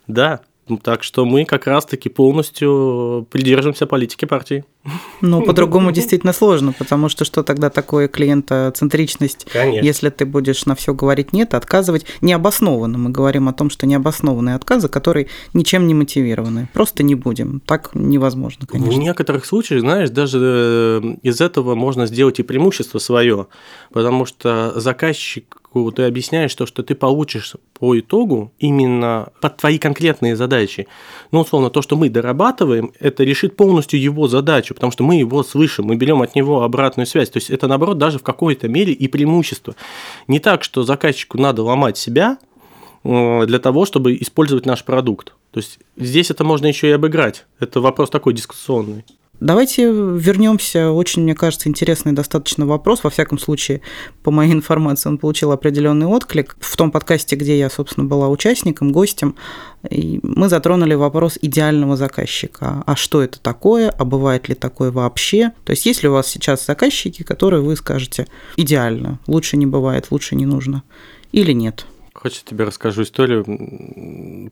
Да, 0.07 0.43
так 0.83 1.03
что 1.03 1.25
мы 1.25 1.45
как 1.45 1.67
раз-таки 1.67 2.09
полностью 2.09 3.27
придерживаемся 3.31 3.87
политики 3.87 4.25
партии. 4.25 4.65
Ну, 5.23 5.43
по-другому 5.43 5.93
действительно 5.93 6.33
сложно, 6.33 6.73
потому 6.73 7.09
что 7.09 7.25
что 7.25 7.43
тогда 7.43 7.71
такое 7.71 8.07
клиентоцентричность, 8.07 9.47
Конечно. 9.51 9.85
если 9.85 10.11
ты 10.11 10.27
будешь 10.27 10.67
на 10.67 10.75
все 10.75 10.93
говорить 10.93 11.33
нет, 11.33 11.55
отказывать 11.55 12.05
необоснованно. 12.21 12.99
Мы 12.99 13.11
говорим 13.11 13.49
о 13.49 13.55
том, 13.55 13.71
что 13.71 13.87
необоснованные 13.87 14.57
отказы, 14.57 14.89
которые 14.89 15.29
ничем 15.55 15.87
не 15.87 15.95
мотивированы. 15.95 16.69
Просто 16.75 17.03
не 17.03 17.15
будем. 17.15 17.61
Так 17.65 17.91
невозможно, 17.95 18.67
конечно. 18.67 18.93
В 18.93 18.99
некоторых 18.99 19.47
случаях, 19.47 19.81
знаешь, 19.81 20.11
даже 20.11 21.01
э, 21.03 21.17
из 21.23 21.41
этого 21.41 21.75
можно 21.75 22.07
сделать 22.07 22.39
и 22.39 22.43
преимущество 22.43 22.99
свое, 22.99 23.47
потому 23.91 24.27
что 24.27 24.79
заказчик 24.79 25.63
ты 25.91 26.05
объясняешь 26.05 26.55
то, 26.55 26.67
что 26.67 26.83
ты 26.83 26.95
получишь 26.95 27.55
по 27.79 27.99
итогу 27.99 28.53
именно 28.59 29.29
под 29.41 29.57
твои 29.57 29.79
конкретные 29.79 30.37
задачи. 30.37 30.87
Ну, 31.33 31.41
условно, 31.41 31.71
то, 31.71 31.83
что 31.83 31.97
мы 31.97 32.09
дорабатываем, 32.09 32.93
это 33.01 33.25
решит 33.25 33.57
полностью 33.57 34.01
его 34.01 34.29
задачу, 34.29 34.75
потому 34.75 34.93
что 34.93 35.05
мы 35.05 35.17
его 35.17 35.43
слышим, 35.43 35.87
мы 35.87 35.97
берем 35.97 36.23
от 36.23 36.35
него 36.35 36.63
обратную 36.63 37.07
связь. 37.07 37.31
То 37.31 37.39
есть 37.39 37.51
это, 37.51 37.67
наоборот, 37.67 37.99
даже 37.99 38.19
в 38.19 38.23
какой-то 38.23 38.69
мере 38.69 38.93
и 38.93 39.09
преимущество. 39.09 39.75
Не 40.29 40.39
так, 40.39 40.65
что 40.65 40.85
заказчику 40.85 41.39
надо 41.39 41.63
ломать 41.63 41.99
себя 41.99 42.39
э, 43.03 43.47
для 43.47 43.59
того, 43.59 43.85
чтобы 43.85 44.17
использовать 44.17 44.67
наш 44.67 44.85
продукт. 44.85 45.35
То 45.51 45.59
есть 45.59 45.79
здесь 45.97 46.31
это 46.31 46.45
можно 46.45 46.67
еще 46.67 46.89
и 46.89 46.93
обыграть. 46.93 47.47
Это 47.61 47.81
вопрос 47.81 48.11
такой 48.11 48.35
дискуссионный. 48.35 49.05
Давайте 49.41 49.91
вернемся. 49.91 50.91
Очень, 50.91 51.23
мне 51.23 51.35
кажется, 51.35 51.69
интересный 51.69 52.13
достаточно 52.13 52.67
вопрос. 52.67 53.05
Во 53.05 53.11
всяком 53.11 53.39
случае, 53.39 53.83
по 54.23 54.31
моей 54.31 54.53
информации, 54.53 55.09
он 55.09 55.19
получил 55.19 55.53
определенный 55.53 56.07
отклик. 56.07 56.57
В 56.61 56.77
том 56.77 56.91
подкасте, 56.91 57.37
где 57.37 57.59
я, 57.59 57.69
собственно, 57.69 58.07
была 58.07 58.29
участником, 58.29 58.93
гостем, 58.93 59.35
мы 59.91 60.49
затронули 60.49 60.95
вопрос 60.95 61.39
идеального 61.43 61.97
заказчика. 61.97 62.83
А 62.87 62.97
что 62.97 63.23
это 63.23 63.41
такое? 63.41 63.91
А 63.91 64.05
бывает 64.05 64.49
ли 64.49 64.55
такое 64.55 64.91
вообще? 64.91 65.53
То 65.65 65.73
есть, 65.73 65.85
есть 65.85 66.03
ли 66.03 66.09
у 66.09 66.13
вас 66.13 66.27
сейчас 66.29 66.65
заказчики, 66.65 67.23
которые 67.23 67.61
вы 67.61 67.77
скажете 67.77 68.27
идеально, 68.57 69.19
лучше 69.27 69.57
не 69.57 69.67
бывает, 69.67 70.07
лучше 70.11 70.37
не 70.37 70.47
нужно, 70.47 70.85
или 71.33 71.53
нет? 71.53 71.87
Хочешь, 72.15 72.45
тебе 72.45 72.65
расскажу 72.65 73.03
историю 73.03 73.45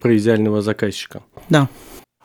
про 0.01 0.17
идеального 0.17 0.61
заказчика? 0.61 1.23
Да. 1.49 1.69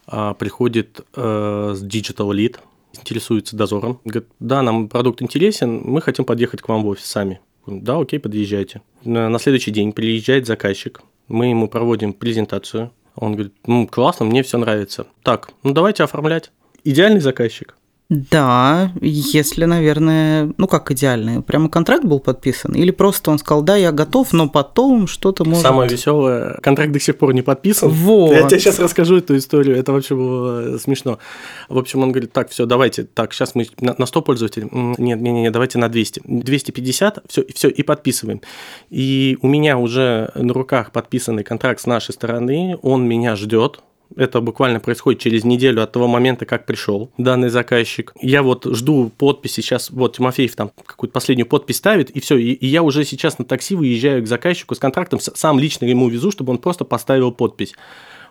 А, 0.08 0.34
приходит 0.34 1.02
э, 1.16 1.74
с 1.76 1.84
Digital 1.84 2.30
Lead, 2.32 2.58
интересуется 2.98 3.56
дозором, 3.58 4.00
говорит, 4.06 4.30
да, 4.40 4.62
нам 4.62 4.88
продукт 4.88 5.22
интересен, 5.22 5.82
мы 5.84 6.02
хотим 6.02 6.24
подъехать 6.24 6.62
к 6.62 6.70
вам 6.70 6.84
в 6.84 6.88
офис 6.88 7.06
сами. 7.06 7.42
Да, 7.68 8.00
окей, 8.00 8.20
подъезжайте. 8.20 8.82
На 9.04 9.38
следующий 9.40 9.72
день 9.72 9.92
приезжает 9.92 10.48
заказчик, 10.48 11.02
мы 11.28 11.48
ему 11.48 11.68
проводим 11.68 12.14
презентацию. 12.14 12.92
Он 13.16 13.34
говорит, 13.34 13.54
ну, 13.66 13.86
классно, 13.88 14.26
мне 14.26 14.44
все 14.44 14.58
нравится. 14.58 15.08
Так, 15.24 15.50
ну 15.64 15.74
давайте 15.74 16.04
оформлять. 16.04 16.52
Идеальный 16.84 17.20
заказчик. 17.20 17.76
Да, 18.10 18.94
если, 19.02 19.66
наверное, 19.66 20.54
ну 20.58 20.68
как 20.68 20.92
идеальный, 20.92 21.42
прямо 21.42 21.70
контракт 21.70 22.06
был 22.06 22.22
подписан, 22.22 22.74
или 22.74 22.92
просто 22.92 23.32
он 23.32 23.38
сказал, 23.38 23.64
да, 23.64 23.76
я 23.76 23.92
готов, 23.92 24.32
но 24.32 24.48
потом 24.48 25.08
что-то 25.08 25.44
может... 25.44 25.62
Самое 25.62 25.90
веселое, 25.90 26.58
контракт 26.62 26.94
до 26.94 27.02
сих 27.02 27.18
пор 27.18 27.34
не 27.34 27.42
подписан. 27.42 27.90
Вот. 27.90 28.32
Я 28.32 28.48
тебе 28.48 28.62
сейчас 28.62 28.80
расскажу 28.80 29.18
эту 29.18 29.36
историю, 29.36 29.76
это 29.76 29.92
вообще 29.92 30.16
было 30.16 30.78
смешно. 30.78 31.20
В 31.68 31.78
общем, 31.78 32.02
он 32.02 32.14
говорит, 32.14 32.32
так, 32.32 32.50
все, 32.50 32.66
давайте, 32.66 33.04
так, 33.04 33.34
сейчас 33.34 33.56
мы 33.56 33.68
на 33.82 34.06
100 34.06 34.22
пользователей, 34.22 34.70
нет, 34.72 35.20
нет, 35.20 35.34
нет, 35.34 35.52
давайте 35.52 35.78
на 35.78 35.90
200, 35.90 36.22
250, 36.26 37.24
все, 37.28 37.46
все, 37.54 37.68
и 37.68 37.84
подписываем. 37.84 38.42
И 38.90 39.38
у 39.42 39.48
меня 39.48 39.78
уже 39.78 40.32
на 40.34 40.54
руках 40.54 40.94
подписанный 40.94 41.44
контракт 41.44 41.82
с 41.82 41.86
нашей 41.86 42.14
стороны, 42.14 42.78
он 42.82 43.06
меня 43.06 43.36
ждет, 43.36 43.82
это 44.16 44.42
буквально 44.42 44.80
происходит 44.80 45.22
через 45.22 45.44
неделю 45.44 45.84
от 45.84 45.92
того 45.92 46.08
момента, 46.08 46.46
как 46.46 46.66
пришел 46.66 47.12
данный 47.18 47.50
заказчик. 47.50 48.14
Я 48.22 48.44
вот 48.44 48.66
жду 48.66 49.12
подписи, 49.18 49.62
сейчас 49.62 49.90
вот 49.90 50.18
Тимофеев 50.18 50.56
там 50.56 50.72
какую-то 50.86 51.14
последнюю 51.14 51.48
подпись 51.48 51.78
ставит, 51.78 52.10
и 52.10 52.20
все, 52.20 52.38
и, 52.38 52.52
и 52.52 52.68
я 52.68 52.84
уже 52.84 53.04
сейчас 53.04 53.40
на 53.40 53.46
такси 53.46 53.76
выезжаю 53.76 54.24
к 54.24 54.28
заказчику 54.28 54.76
с 54.76 54.80
контрактом, 54.80 55.20
сам 55.20 55.60
лично 55.60 55.86
ему 55.86 56.10
везу, 56.10 56.32
чтобы 56.32 56.52
он 56.52 56.58
просто 56.58 56.86
поставил 56.86 57.32
подпись. 57.32 57.74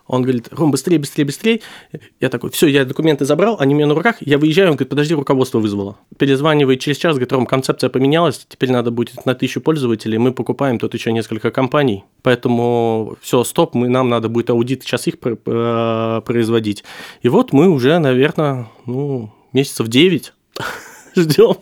Он 0.06 0.22
говорит, 0.22 0.48
Ром, 0.52 0.70
быстрее, 0.70 0.98
быстрее, 0.98 1.24
быстрее. 1.24 1.60
Я 2.20 2.28
такой, 2.28 2.50
все, 2.50 2.66
я 2.66 2.84
документы 2.84 3.24
забрал, 3.24 3.56
они 3.58 3.74
у 3.74 3.76
меня 3.76 3.86
на 3.86 3.94
руках, 3.94 4.16
я 4.20 4.38
выезжаю, 4.38 4.70
он 4.70 4.76
говорит, 4.76 4.88
подожди, 4.88 5.14
руководство 5.14 5.58
вызвало. 5.58 5.98
Перезванивает 6.18 6.80
через 6.80 6.96
час, 6.96 7.14
говорит, 7.14 7.32
Ром, 7.32 7.46
концепция 7.46 7.90
поменялась, 7.90 8.46
теперь 8.48 8.70
надо 8.70 8.90
будет 8.90 9.26
на 9.26 9.34
тысячу 9.34 9.60
пользователей, 9.60 10.18
мы 10.18 10.32
покупаем 10.32 10.78
тут 10.78 10.94
еще 10.94 11.12
несколько 11.12 11.50
компаний, 11.50 12.04
поэтому 12.22 13.16
все, 13.20 13.42
стоп, 13.44 13.74
мы, 13.74 13.88
нам 13.88 14.08
надо 14.08 14.28
будет 14.28 14.50
аудит 14.50 14.82
сейчас 14.82 15.06
их 15.06 15.18
производить. 15.18 16.84
И 17.22 17.28
вот 17.28 17.52
мы 17.52 17.68
уже, 17.68 17.98
наверное, 17.98 18.68
ну, 18.86 19.32
месяцев 19.52 19.88
9 19.88 20.32
ждем. 21.16 21.56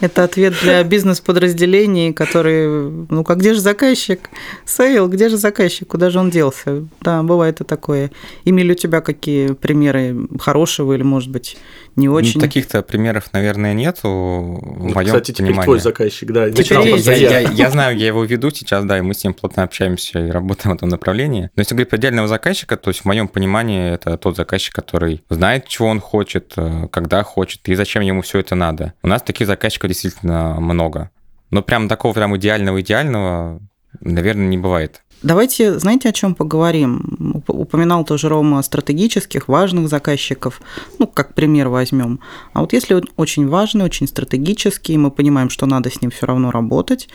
Это 0.00 0.24
ответ 0.24 0.54
для 0.62 0.82
бизнес-подразделений, 0.82 2.12
которые, 2.12 3.06
ну, 3.10 3.22
как 3.22 3.38
где 3.38 3.52
же 3.52 3.60
заказчик? 3.60 4.30
Сейл, 4.64 5.08
где 5.08 5.28
же 5.28 5.36
заказчик? 5.36 5.88
Куда 5.88 6.08
же 6.08 6.18
он 6.18 6.30
делся? 6.30 6.86
Да, 7.02 7.22
бывает 7.22 7.60
и 7.60 7.64
такое. 7.64 8.10
Эмиль, 8.44 8.72
у 8.72 8.74
тебя 8.74 9.02
какие 9.02 9.48
примеры 9.48 10.26
хорошего 10.38 10.94
или, 10.94 11.02
может 11.02 11.30
быть, 11.30 11.58
не 11.96 12.08
очень? 12.08 12.34
Ну, 12.36 12.40
таких-то 12.40 12.82
примеров, 12.82 13.32
наверное, 13.32 13.74
нету 13.74 14.08
в 14.08 14.88
ну, 14.88 14.94
моем 14.94 15.08
Кстати, 15.08 15.32
теперь 15.32 15.48
понимании. 15.48 15.64
твой 15.64 15.80
заказчик, 15.80 16.30
да. 16.30 16.50
Теперь 16.50 16.78
я, 16.98 17.14
я, 17.14 17.38
я, 17.40 17.50
я 17.50 17.70
знаю, 17.70 17.96
я 17.96 18.06
его 18.06 18.24
веду 18.24 18.50
сейчас, 18.50 18.84
да, 18.84 18.98
и 18.98 19.00
мы 19.00 19.14
с 19.14 19.24
ним 19.24 19.34
плотно 19.34 19.62
общаемся 19.62 20.18
и 20.18 20.30
работаем 20.30 20.72
в 20.72 20.76
этом 20.76 20.88
направлении. 20.88 21.50
Но 21.54 21.60
если 21.60 21.74
говорить 21.74 21.90
про 21.90 21.98
идеального 21.98 22.28
заказчика, 22.28 22.76
то 22.76 22.90
есть 22.90 23.00
в 23.00 23.04
моем 23.04 23.28
понимании 23.28 23.92
это 23.92 24.16
тот 24.16 24.36
заказчик, 24.36 24.74
который 24.74 25.24
знает, 25.28 25.66
чего 25.68 25.88
он 25.88 26.00
хочет, 26.00 26.52
э, 26.56 26.88
когда 26.90 27.22
хочет 27.22 27.68
и 27.68 27.74
зачем 27.74 28.02
ему 28.02 28.22
все 28.22 28.38
это 28.38 28.54
надо. 28.54 28.94
У 29.02 29.08
нас 29.08 29.22
таких 29.22 29.46
заказчиков 29.46 29.88
действительно 29.88 30.60
много. 30.60 31.10
Но 31.50 31.62
прям 31.62 31.88
такого 31.88 32.12
прям 32.12 32.36
идеального-идеального, 32.36 33.60
наверное, 34.00 34.46
не 34.46 34.58
бывает. 34.58 35.02
Давайте, 35.22 35.78
знаете, 35.78 36.08
о 36.08 36.12
чем 36.12 36.34
поговорим? 36.34 37.42
Упоминал 37.46 38.04
тоже 38.04 38.30
Рома 38.30 38.62
стратегических, 38.62 39.48
важных 39.48 39.88
заказчиков. 39.88 40.62
Ну, 40.98 41.06
как 41.06 41.34
пример 41.34 41.68
возьмем. 41.68 42.20
А 42.54 42.60
вот 42.60 42.72
если 42.72 42.94
он 42.94 43.04
очень 43.16 43.46
важный, 43.46 43.84
очень 43.84 44.08
стратегический, 44.08 44.96
мы 44.96 45.10
понимаем, 45.10 45.50
что 45.50 45.66
надо 45.66 45.90
с 45.90 46.00
ним 46.00 46.10
все 46.10 46.24
равно 46.24 46.50
работать, 46.50 47.08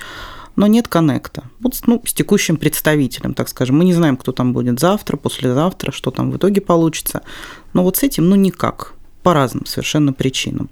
но 0.56 0.68
нет 0.68 0.88
коннекта. 0.88 1.46
Вот 1.60 1.82
ну, 1.88 2.02
с 2.06 2.14
текущим 2.14 2.58
представителем, 2.58 3.34
так 3.34 3.50
скажем. 3.50 3.78
Мы 3.78 3.86
не 3.86 3.94
знаем, 3.94 4.18
кто 4.18 4.32
там 4.32 4.54
будет 4.54 4.80
завтра, 4.80 5.18
послезавтра, 5.18 5.92
что 5.92 6.12
там 6.12 6.30
в 6.32 6.38
итоге 6.38 6.62
получится. 6.62 7.24
Но 7.74 7.84
вот 7.84 7.98
с 7.98 8.04
этим, 8.04 8.30
ну, 8.30 8.36
никак. 8.36 8.94
По 9.24 9.34
разным 9.34 9.66
совершенно 9.66 10.14
причинам. 10.14 10.70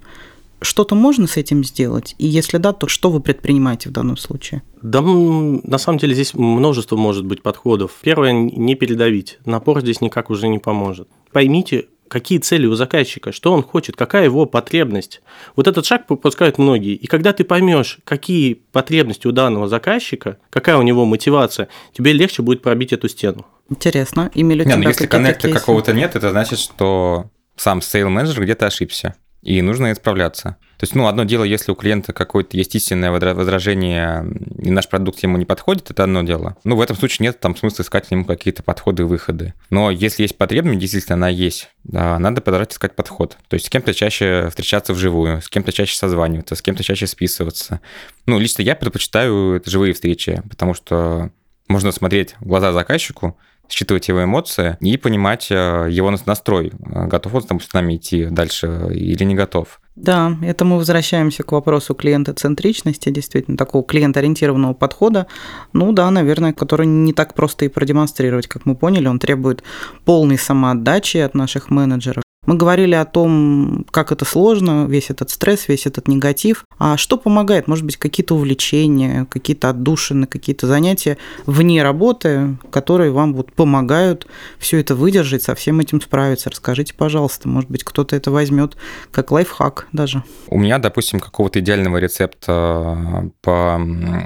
Что-то 0.60 0.94
можно 0.94 1.26
с 1.26 1.36
этим 1.36 1.64
сделать? 1.64 2.14
И 2.18 2.26
если 2.26 2.58
да, 2.58 2.72
то 2.72 2.88
что 2.88 3.10
вы 3.10 3.20
предпринимаете 3.20 3.88
в 3.88 3.92
данном 3.92 4.16
случае? 4.16 4.62
Да, 4.82 5.00
на 5.02 5.78
самом 5.78 5.98
деле 5.98 6.14
здесь 6.14 6.34
множество 6.34 6.96
может 6.96 7.24
быть 7.24 7.42
подходов. 7.42 7.92
Первое, 8.02 8.32
не 8.32 8.74
передавить. 8.74 9.38
Напор 9.44 9.80
здесь 9.80 10.00
никак 10.00 10.30
уже 10.30 10.48
не 10.48 10.58
поможет. 10.58 11.08
Поймите, 11.32 11.86
какие 12.08 12.38
цели 12.38 12.66
у 12.66 12.74
заказчика, 12.74 13.32
что 13.32 13.52
он 13.52 13.62
хочет, 13.62 13.96
какая 13.96 14.24
его 14.24 14.46
потребность. 14.46 15.20
Вот 15.56 15.66
этот 15.66 15.84
шаг 15.84 16.06
пропускают 16.06 16.58
многие. 16.58 16.94
И 16.94 17.06
когда 17.06 17.32
ты 17.32 17.44
поймешь, 17.44 17.98
какие 18.04 18.54
потребности 18.54 19.26
у 19.26 19.32
данного 19.32 19.68
заказчика, 19.68 20.38
какая 20.50 20.76
у 20.76 20.82
него 20.82 21.04
мотивация, 21.04 21.68
тебе 21.92 22.12
легче 22.12 22.42
будет 22.42 22.62
пробить 22.62 22.92
эту 22.92 23.08
стену. 23.08 23.46
Интересно. 23.68 24.30
Эмиль, 24.34 24.64
Нет, 24.64 24.76
ну, 24.76 24.88
если 24.88 25.06
коннекта 25.06 25.50
какого-то 25.50 25.92
нет, 25.92 26.14
это 26.16 26.30
значит, 26.30 26.58
что 26.58 27.30
сам 27.56 27.80
сейл-менеджер 27.80 28.42
где-то 28.44 28.66
ошибся 28.66 29.16
и 29.44 29.60
нужно 29.60 29.92
исправляться. 29.92 30.56
То 30.78 30.84
есть, 30.84 30.94
ну, 30.94 31.06
одно 31.06 31.24
дело, 31.24 31.44
если 31.44 31.70
у 31.70 31.74
клиента 31.74 32.12
какое-то 32.12 32.56
есть 32.56 32.74
истинное 32.74 33.10
возражение, 33.10 34.26
и 34.58 34.70
наш 34.70 34.88
продукт 34.88 35.22
ему 35.22 35.36
не 35.36 35.44
подходит, 35.44 35.90
это 35.90 36.04
одно 36.04 36.22
дело. 36.22 36.56
Ну, 36.64 36.76
в 36.76 36.80
этом 36.80 36.96
случае 36.96 37.26
нет 37.26 37.38
там 37.40 37.54
смысла 37.54 37.82
искать 37.82 38.10
ему 38.10 38.24
какие-то 38.24 38.62
подходы 38.62 39.02
и 39.02 39.06
выходы. 39.06 39.54
Но 39.70 39.90
если 39.90 40.22
есть 40.22 40.36
потребность, 40.36 40.80
действительно 40.80 41.14
она 41.14 41.28
есть, 41.28 41.70
да, 41.84 42.18
надо 42.18 42.40
продолжать 42.40 42.72
искать 42.72 42.96
подход. 42.96 43.36
То 43.48 43.54
есть 43.54 43.66
с 43.66 43.68
кем-то 43.68 43.94
чаще 43.94 44.48
встречаться 44.48 44.94
вживую, 44.94 45.42
с 45.42 45.48
кем-то 45.48 45.72
чаще 45.72 45.96
созваниваться, 45.96 46.54
с 46.54 46.62
кем-то 46.62 46.82
чаще 46.82 47.06
списываться. 47.06 47.80
Ну, 48.26 48.38
лично 48.38 48.62
я 48.62 48.74
предпочитаю 48.74 49.62
живые 49.64 49.92
встречи, 49.92 50.42
потому 50.48 50.74
что 50.74 51.30
можно 51.68 51.92
смотреть 51.92 52.34
в 52.40 52.46
глаза 52.46 52.72
заказчику, 52.72 53.38
считывать 53.68 54.08
его 54.08 54.24
эмоции 54.24 54.76
и 54.80 54.96
понимать 54.96 55.48
э, 55.50 55.88
его 55.90 56.10
настрой. 56.26 56.72
Э, 56.86 57.06
готов 57.06 57.34
он 57.34 57.42
там, 57.42 57.60
с 57.60 57.72
нами 57.72 57.96
идти 57.96 58.26
дальше 58.26 58.88
или 58.92 59.24
не 59.24 59.34
готов. 59.34 59.80
Да, 59.96 60.36
это 60.42 60.64
мы 60.64 60.76
возвращаемся 60.76 61.44
к 61.44 61.52
вопросу 61.52 61.94
клиентоцентричности, 61.94 63.10
действительно, 63.10 63.56
такого 63.56 63.84
клиентоориентированного 63.84 64.74
подхода. 64.74 65.28
Ну 65.72 65.92
да, 65.92 66.10
наверное, 66.10 66.52
который 66.52 66.86
не 66.86 67.12
так 67.12 67.34
просто 67.34 67.64
и 67.64 67.68
продемонстрировать, 67.68 68.48
как 68.48 68.66
мы 68.66 68.74
поняли. 68.74 69.06
Он 69.06 69.20
требует 69.20 69.62
полной 70.04 70.38
самоотдачи 70.38 71.18
от 71.18 71.34
наших 71.34 71.70
менеджеров. 71.70 72.23
Мы 72.46 72.56
говорили 72.56 72.94
о 72.94 73.04
том, 73.04 73.86
как 73.90 74.12
это 74.12 74.24
сложно, 74.24 74.86
весь 74.86 75.10
этот 75.10 75.30
стресс, 75.30 75.68
весь 75.68 75.86
этот 75.86 76.08
негатив. 76.08 76.64
А 76.78 76.96
что 76.96 77.16
помогает? 77.16 77.68
Может 77.68 77.84
быть, 77.84 77.96
какие-то 77.96 78.34
увлечения, 78.34 79.26
какие-то 79.30 79.70
отдушины, 79.70 80.26
какие-то 80.26 80.66
занятия 80.66 81.16
вне 81.46 81.82
работы, 81.82 82.56
которые 82.70 83.12
вам 83.12 83.34
вот 83.34 83.52
помогают 83.52 84.26
все 84.58 84.80
это 84.80 84.94
выдержать, 84.94 85.42
со 85.42 85.54
всем 85.54 85.80
этим 85.80 86.00
справиться. 86.00 86.50
Расскажите, 86.50 86.94
пожалуйста, 86.94 87.48
может 87.48 87.70
быть, 87.70 87.84
кто-то 87.84 88.14
это 88.16 88.30
возьмет 88.30 88.76
как 89.10 89.30
лайфхак 89.30 89.88
даже. 89.92 90.22
У 90.48 90.58
меня, 90.58 90.78
допустим, 90.78 91.20
какого-то 91.20 91.60
идеального 91.60 91.96
рецепта 91.98 93.30
по 93.40 93.80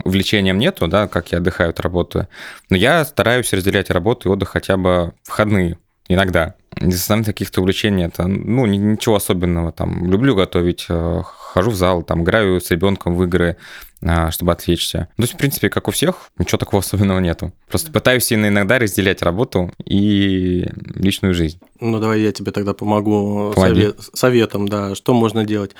увлечениям 0.05 0.59
нету, 0.59 0.89
да, 0.89 1.07
как 1.09 1.33
я 1.33 1.39
отдыхаю 1.39 1.71
от 1.71 1.81
работы. 1.81 2.29
Но 2.71 2.77
я 2.77 3.05
стараюсь 3.05 3.53
разделять 3.53 3.91
работу 3.91 4.29
и 4.29 4.33
отдых 4.33 4.49
хотя 4.51 4.77
бы 4.77 5.13
входные 5.23 5.79
иногда. 6.09 6.55
Из 6.81 6.94
основных 7.01 7.27
каких-то 7.27 7.61
увлечений 7.61 8.05
это, 8.05 8.27
ну, 8.27 8.66
ничего 8.66 9.16
особенного. 9.16 9.73
Там, 9.73 10.11
люблю 10.11 10.35
готовить, 10.35 10.87
э, 10.88 11.23
хожу 11.25 11.71
в 11.71 11.75
зал, 11.75 12.03
там, 12.03 12.23
играю 12.23 12.61
с 12.61 12.71
ребенком 12.71 13.16
в 13.16 13.25
игры, 13.25 13.57
э, 14.01 14.31
чтобы 14.31 14.53
отвлечься. 14.53 15.09
Ну, 15.16 15.27
в 15.27 15.37
принципе, 15.37 15.71
как 15.71 15.88
у 15.88 15.90
всех, 15.90 16.31
ничего 16.38 16.59
такого 16.59 16.81
особенного 16.85 17.18
нету. 17.18 17.53
Просто 17.68 17.90
пытаюсь 17.90 18.33
иногда 18.33 18.79
разделять 18.79 19.23
работу 19.23 19.73
и 19.85 20.68
личную 20.94 21.35
жизнь. 21.35 21.61
Ну, 21.81 21.99
давай 21.99 22.21
я 22.21 22.33
тебе 22.33 22.53
тогда 22.53 22.75
помогу 22.75 23.53
совет, 23.57 23.97
советом, 24.14 24.68
да, 24.68 24.94
что 24.94 25.14
можно 25.14 25.44
делать. 25.44 25.73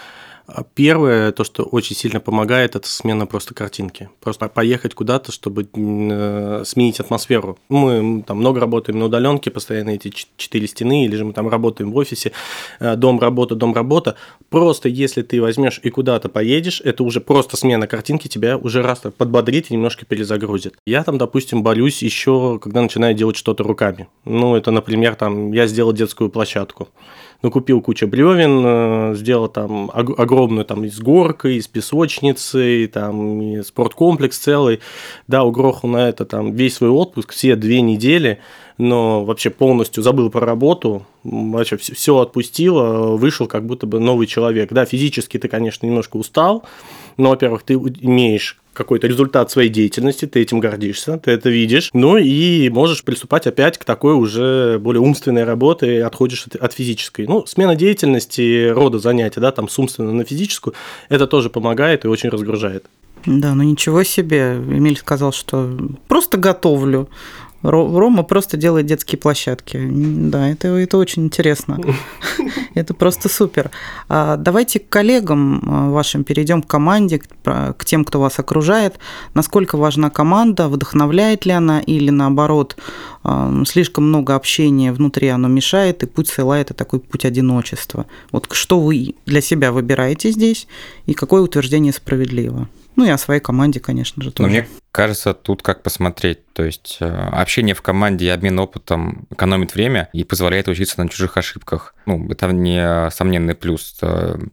А 0.51 0.65
первое, 0.65 1.31
то, 1.33 1.45
что 1.45 1.63
очень 1.63 1.95
сильно 1.95 2.21
помогает, 2.21 2.75
это 2.75 2.89
смена 2.89 3.27
просто 3.27 3.53
картинки. 3.53 4.09
Просто 4.19 4.49
поехать 4.49 4.95
куда-то, 4.95 5.31
чтобы 5.31 5.69
э, 5.71 6.63
сменить 6.65 7.01
атмосферу. 7.01 7.59
Мы 7.69 8.25
там 8.27 8.39
много 8.39 8.59
работаем 8.59 8.99
на 8.99 9.05
удаленке, 9.05 9.51
постоянно 9.51 9.91
эти 9.91 10.11
четыре 10.39 10.67
стены, 10.67 11.05
или 11.05 11.17
же 11.17 11.27
мы 11.27 11.35
там 11.35 11.51
работаем 11.51 11.93
в 11.93 11.97
офисе, 11.97 12.33
э, 12.81 12.97
дом, 12.97 13.21
работа, 13.21 13.57
дом, 13.57 13.75
работа. 13.75 14.17
Просто 14.49 14.89
если 14.89 15.21
ты 15.21 15.43
возьмешь 15.43 15.81
и 15.83 15.91
куда-то 15.91 16.31
поедешь, 16.31 16.81
это 16.83 17.05
уже 17.05 17.21
просто 17.21 17.59
смена 17.59 17.87
картинки 17.87 18.27
тебя 18.29 18.57
уже 18.57 18.81
раз 18.81 19.03
подбодрит 19.19 19.71
и 19.71 19.75
немножко 19.75 20.07
перезагрузит. 20.07 20.77
Я 20.87 21.05
там, 21.05 21.19
допустим, 21.19 21.63
борюсь 21.63 22.03
еще, 22.03 22.59
когда 22.59 22.81
начинаю 22.81 23.13
делать 23.13 23.37
что-то 23.37 23.65
руками. 23.65 24.09
Ну, 24.25 24.57
это, 24.57 24.71
например, 24.71 25.15
там, 25.15 25.53
я 25.53 25.67
сделал 25.67 25.93
детскую 25.93 26.31
площадку 26.31 26.89
накупил 27.43 27.81
кучу 27.81 28.07
бревен, 28.07 28.63
э, 28.65 29.15
сделал 29.15 29.49
там 29.49 29.91
огромную 29.95 30.65
там 30.65 30.85
с 30.87 30.99
горкой, 30.99 31.61
с 31.61 31.69
песочницей, 31.69 32.87
там 32.89 33.41
и 33.41 33.63
спорткомплекс 33.63 34.39
целый, 34.39 34.81
да, 35.29 35.45
угрохал 35.45 35.91
на 35.91 36.09
это 36.09 36.25
там 36.25 36.53
весь 36.53 36.77
свой 36.77 36.91
отпуск, 36.91 37.33
все 37.33 37.55
две 37.55 37.81
недели, 37.81 38.41
но 38.77 39.25
вообще 39.25 39.51
полностью 39.51 40.03
забыл 40.03 40.31
про 40.31 40.45
работу, 40.45 41.07
вообще 41.23 41.77
все 41.77 42.19
отпустил, 42.19 43.17
вышел 43.17 43.47
как 43.47 43.67
будто 43.67 43.87
бы 43.87 44.01
новый 44.01 44.27
человек. 44.27 44.73
Да, 44.73 44.85
физически 44.85 45.39
ты, 45.39 45.49
конечно, 45.49 45.87
немножко 45.87 46.17
устал, 46.17 46.65
но, 47.17 47.31
во-первых, 47.31 47.63
ты 47.63 47.75
имеешь 47.75 48.59
какой-то 48.79 49.07
результат 49.07 49.51
своей 49.51 49.69
деятельности, 49.69 50.27
ты 50.27 50.41
этим 50.41 50.61
гордишься, 50.61 51.19
ты 51.19 51.33
это 51.33 51.51
видишь, 51.51 51.91
ну 51.93 52.17
и 52.17 52.71
можешь 52.71 53.05
приступать 53.05 53.47
опять 53.47 53.77
к 53.77 53.85
такой 53.85 54.15
уже 54.15 54.79
более 54.79 55.01
умственной 55.01 55.45
работе, 55.45 56.05
отходишь 56.05 56.47
от, 56.47 56.55
от 56.55 56.73
физической. 56.73 57.27
Ну, 57.27 57.45
смена 57.45 57.75
деятельности, 57.77 58.69
рода 58.69 58.99
занятия, 58.99 59.41
да, 59.41 59.53
там 59.53 59.69
с 59.69 59.79
умственной 59.79 60.13
на 60.13 60.25
физическую, 60.25 60.75
это 61.09 61.27
тоже 61.27 61.51
помогает 61.51 62.05
и 62.05 62.09
очень 62.09 62.31
разгружает. 62.31 62.87
Да, 63.27 63.55
ну 63.55 63.65
ничего 63.65 64.05
себе. 64.05 64.55
Эмиль 64.55 64.97
сказал, 64.97 65.33
что 65.33 65.77
просто 66.07 66.39
готовлю. 66.39 67.09
Рома 67.63 68.23
просто 68.23 68.57
делает 68.57 68.87
детские 68.87 69.19
площадки. 69.19 69.81
Да, 69.91 70.49
это, 70.49 70.69
это 70.69 70.97
очень 70.97 71.25
интересно. 71.25 71.81
Это 72.75 72.95
просто 72.95 73.29
супер. 73.29 73.73
А 74.09 74.37
давайте 74.37 74.79
к 74.79 74.89
коллегам 74.89 75.63
а, 75.67 75.91
вашим 75.91 76.23
перейдем, 76.23 76.63
к 76.63 76.69
команде, 76.69 77.21
к 77.43 77.85
тем, 77.85 78.05
кто 78.05 78.21
вас 78.21 78.39
окружает. 78.39 79.01
Насколько 79.35 79.77
важна 79.77 80.11
команда, 80.11 80.69
вдохновляет 80.69 81.45
ли 81.45 81.53
она 81.53 81.81
или 81.81 82.11
наоборот 82.11 82.77
а, 83.25 83.65
слишком 83.67 84.05
много 84.09 84.37
общения 84.37 84.93
внутри 84.93 85.27
оно 85.29 85.49
мешает, 85.49 86.05
и 86.05 86.07
путь 86.07 86.29
села– 86.29 86.59
это 86.61 86.75
такой 86.75 87.01
путь 87.01 87.25
одиночества. 87.25 88.07
Вот 88.31 88.47
что 88.53 88.79
вы 88.79 89.17
для 89.27 89.41
себя 89.41 89.73
выбираете 89.73 90.31
здесь, 90.31 90.69
и 91.07 91.15
какое 91.15 91.43
утверждение 91.43 91.93
справедливо? 91.93 92.69
Ну 92.99 93.05
и 93.05 93.11
о 93.11 93.17
своей 93.17 93.41
команде, 93.41 93.79
конечно 93.79 94.25
же, 94.25 94.33
тоже. 94.33 94.49
Но 94.49 94.53
мне 94.53 94.69
кажется, 94.91 95.33
тут 95.33 95.63
как 95.63 95.85
посмотреть. 95.85 96.53
То 96.53 96.65
есть 96.65 96.97
э, 96.99 97.07
общение 97.07 97.77
в 97.77 97.81
команде 97.81 98.27
и 98.27 98.29
обмен 98.29 98.59
опытом 98.59 99.29
экономит 99.31 99.73
время 99.73 100.09
и 100.13 100.25
позволяет 100.25 100.67
учиться 100.67 101.01
на 101.01 101.09
чужих 101.09 101.37
ошибках. 101.37 101.95
Ну, 102.07 102.29
это 102.29 102.49
не 102.49 103.09
сомненный 103.13 103.55
плюс. 103.55 104.01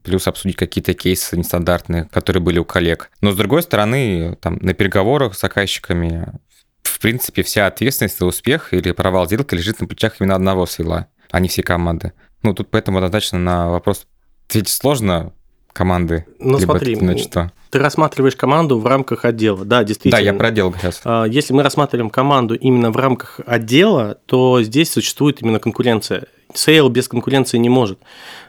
Плюс 0.04 0.28
обсудить 0.28 0.58
какие-то 0.58 0.94
кейсы 0.94 1.36
нестандартные, 1.36 2.08
которые 2.12 2.44
были 2.44 2.60
у 2.60 2.66
коллег. 2.66 3.10
Но 3.20 3.32
с 3.32 3.36
другой 3.36 3.64
стороны, 3.64 4.38
там, 4.40 4.60
на 4.62 4.76
переговорах 4.76 5.34
с 5.34 5.42
заказчиками 5.42 6.32
в 6.84 7.00
принципе, 7.00 7.42
вся 7.42 7.66
ответственность 7.66 8.20
за 8.20 8.28
успех 8.28 8.76
или 8.76 8.92
провал 8.92 9.26
сделки 9.26 9.56
лежит 9.56 9.80
на 9.80 9.88
плечах 9.88 10.18
именно 10.20 10.36
одного 10.36 10.68
сейла, 10.68 11.08
а 11.32 11.40
не 11.40 11.48
всей 11.48 11.64
команды. 11.64 12.14
Ну, 12.44 12.54
тут 12.54 12.70
поэтому 12.70 13.00
однозначно 13.00 13.40
на 13.40 13.72
вопрос 13.72 14.06
ответить 14.48 14.70
сложно, 14.70 15.34
команды? 15.76 16.26
Ну, 16.40 16.58
либо 16.58 16.72
смотри, 16.72 16.96
это, 16.96 17.18
что? 17.18 17.52
ты 17.70 17.80
рассматриваешь 17.80 18.38
команду 18.38 18.80
в 18.80 18.88
рамках 18.88 19.26
отдела. 19.26 19.66
Да, 19.66 19.84
действительно. 19.84 20.24
Да, 20.24 20.32
я 20.32 20.34
про 20.34 20.48
отдел 20.48 20.74
сейчас. 20.74 21.02
Если 21.28 21.54
мы 21.54 21.62
рассматриваем 21.62 22.10
команду 22.10 22.56
именно 22.56 22.90
в 22.90 22.96
рамках 22.96 23.42
отдела, 23.46 24.18
то 24.26 24.64
здесь 24.64 24.92
существует 24.92 25.42
именно 25.42 25.60
конкуренция. 25.60 26.28
Sale 26.54 26.88
без 26.88 27.10
конкуренции 27.10 27.58
не 27.58 27.68
может. 27.68 28.00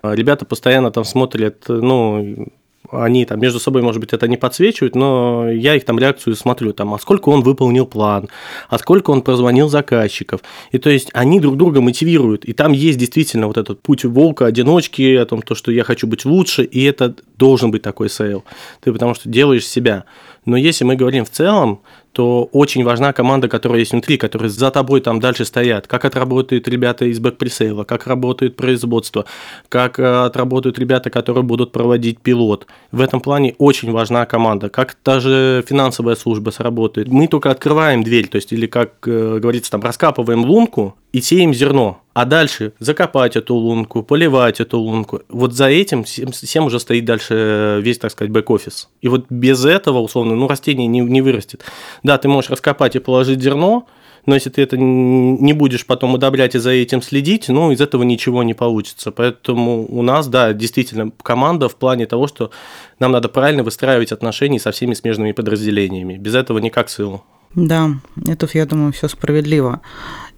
А, 0.03 0.13
ребята 0.13 0.45
постоянно 0.45 0.93
там 0.93 1.05
смотрят, 1.05 1.65
ну, 1.67 2.47
они 2.91 3.25
там 3.25 3.41
между 3.41 3.61
собой, 3.61 3.83
может 3.83 4.01
быть, 4.01 4.13
это 4.13 4.29
не 4.29 4.37
подсвечивают, 4.37 4.95
но 4.95 5.51
я 5.51 5.75
их 5.75 5.85
там 5.85 5.99
реакцию 5.99 6.37
смотрю, 6.37 6.73
там, 6.73 6.95
а 6.95 6.99
сколько 6.99 7.29
он 7.29 7.43
выполнил 7.43 7.87
план, 7.87 8.29
а 8.69 8.79
сколько 8.79 9.11
он 9.11 9.23
прозвонил 9.23 9.69
заказчиков. 9.69 10.41
И 10.73 10.79
то 10.79 10.91
есть 10.91 11.11
они 11.13 11.41
друг 11.41 11.57
друга 11.57 11.81
мотивируют. 11.81 12.45
И 12.45 12.53
там 12.53 12.73
есть 12.73 12.99
действительно 12.99 13.47
вот 13.47 13.57
этот 13.57 13.81
путь 13.81 14.05
волка, 14.05 14.47
одиночки, 14.47 15.17
о 15.17 15.27
том, 15.27 15.43
то, 15.43 15.55
что 15.55 15.71
я 15.73 15.85
хочу 15.85 16.07
быть 16.07 16.25
лучше, 16.25 16.65
и 16.65 16.85
это 16.85 17.15
должен 17.37 17.71
быть 17.71 17.83
такой 17.83 18.11
sale. 18.11 18.45
Ты 18.81 18.93
потому 18.93 19.15
что 19.15 19.29
делаешь 19.29 19.67
себя. 19.67 20.05
Но 20.45 20.57
если 20.57 20.85
мы 20.85 20.97
говорим 20.97 21.25
в 21.25 21.31
целом, 21.31 21.81
то 22.17 22.49
очень 22.53 22.83
важна 22.83 23.13
команда, 23.13 23.47
которая 23.47 23.81
есть 23.81 23.93
внутри, 23.93 24.17
которые 24.17 24.49
за 24.49 24.71
тобой 24.71 25.03
там 25.03 25.21
дальше 25.21 25.45
стоят. 25.45 25.87
Как 25.87 26.07
отработают 26.07 26.67
ребята 26.67 27.05
из 27.05 27.21
back-presale 27.21 27.75
а, 27.75 27.85
как 27.85 28.07
работает 28.07 28.57
производство, 28.57 29.27
как 29.69 30.01
э, 30.01 30.25
отработают 30.25 30.79
ребята, 30.79 31.11
которые 31.11 31.45
будут 31.45 31.73
проводить 31.73 32.19
пилот. 32.21 32.67
В 32.91 33.03
этом 33.03 33.21
плане 33.21 33.55
очень 33.59 33.93
важна 33.93 34.25
команда. 34.25 34.71
Как 34.71 34.97
даже 35.05 35.63
финансовая 35.69 36.17
служба 36.17 36.49
сработает. 36.49 37.09
Мы 37.09 37.29
только 37.29 37.51
открываем 37.51 38.03
дверь, 38.03 38.29
то 38.29 38.37
есть 38.37 38.51
или 38.51 38.67
как 38.67 38.93
э, 39.07 39.39
говорится, 39.39 39.73
там 39.73 39.83
раскапываем 39.83 40.43
лунку 40.43 40.97
и 41.13 41.21
сеем 41.21 41.55
зерно. 41.55 42.03
А 42.15 42.25
дальше 42.25 42.73
закопать 42.79 43.37
эту 43.37 43.55
лунку, 43.55 44.03
поливать 44.03 44.61
эту 44.61 44.79
лунку. 44.79 45.21
Вот 45.29 45.53
за 45.53 45.67
этим 45.67 46.05
всем, 46.05 46.33
всем 46.33 46.65
уже 46.65 46.81
стоит 46.81 47.05
дальше 47.05 47.35
э, 47.37 47.81
весь, 47.83 47.99
так 47.99 48.11
сказать, 48.11 48.33
бэк-офис. 48.33 48.89
И 49.03 49.09
вот 49.09 49.27
без 49.29 49.65
этого, 49.65 49.99
условно, 49.99 50.35
ну, 50.35 50.49
растение 50.49 50.87
не, 50.87 51.01
не 51.01 51.21
вырастет. 51.21 51.65
Да, 52.03 52.17
ты 52.19 52.29
можешь 52.29 52.51
раскопать 52.51 52.97
и 52.97 53.01
положить 53.01 53.43
зерно, 53.43 53.87
но 54.27 54.35
если 54.35 54.51
ты 54.51 54.63
это 54.63 54.77
не 54.77 55.53
будешь 55.53 55.87
потом 55.87 56.15
удобрять 56.15 56.55
и 56.55 56.59
за 56.59 56.71
этим 56.71 57.01
следить, 57.01 57.49
ну, 57.49 57.71
из 57.71 57.81
этого 57.81 58.03
ничего 58.03 58.43
не 58.43 58.55
получится. 58.55 59.13
Поэтому 59.13 59.87
у 59.87 60.03
нас, 60.03 60.27
да, 60.27 60.53
действительно, 60.53 61.13
команда 61.23 61.69
в 61.69 61.77
плане 61.77 62.07
того, 62.07 62.27
что 62.27 62.51
нам 62.99 63.13
надо 63.13 63.29
правильно 63.29 63.63
выстраивать 63.63 64.11
отношения 64.11 64.59
со 64.59 64.73
всеми 64.73 64.95
смежными 64.95 65.33
подразделениями. 65.33 66.17
Без 66.17 66.35
этого 66.35 66.59
никак 66.59 66.91
силу. 66.91 67.25
Да, 67.55 67.91
это, 68.27 68.49
я 68.53 68.67
думаю, 68.67 68.93
все 68.93 69.09
справедливо. 69.09 69.81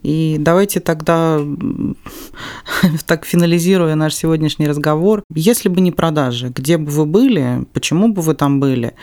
И 0.03 0.37
давайте 0.39 0.81
тогда, 0.81 1.41
так 3.07 3.25
финализируя 3.25 3.95
наш 3.95 4.15
сегодняшний 4.15 4.67
разговор, 4.67 5.23
если 5.35 5.69
бы 5.69 5.81
не 5.81 5.93
продажи, 5.93 6.53
где 6.55 6.79
бы 6.79 6.91
вы 6.91 7.07
были, 7.07 7.67
почему 7.73 8.09
бы 8.09 8.23
вы 8.23 8.35
там 8.35 8.61
были, 8.61 8.95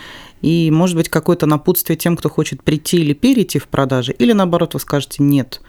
и, 0.42 0.70
может 0.70 0.96
быть, 0.96 1.08
какое-то 1.08 1.46
напутствие 1.46 1.96
тем, 1.96 2.16
кто 2.16 2.28
хочет 2.28 2.62
прийти 2.62 2.98
или 2.98 3.12
перейти 3.12 3.58
в 3.58 3.68
продажи, 3.68 4.12
или 4.12 4.32
наоборот, 4.32 4.74
вы 4.74 4.80
скажете 4.80 5.22
«нет, 5.22 5.60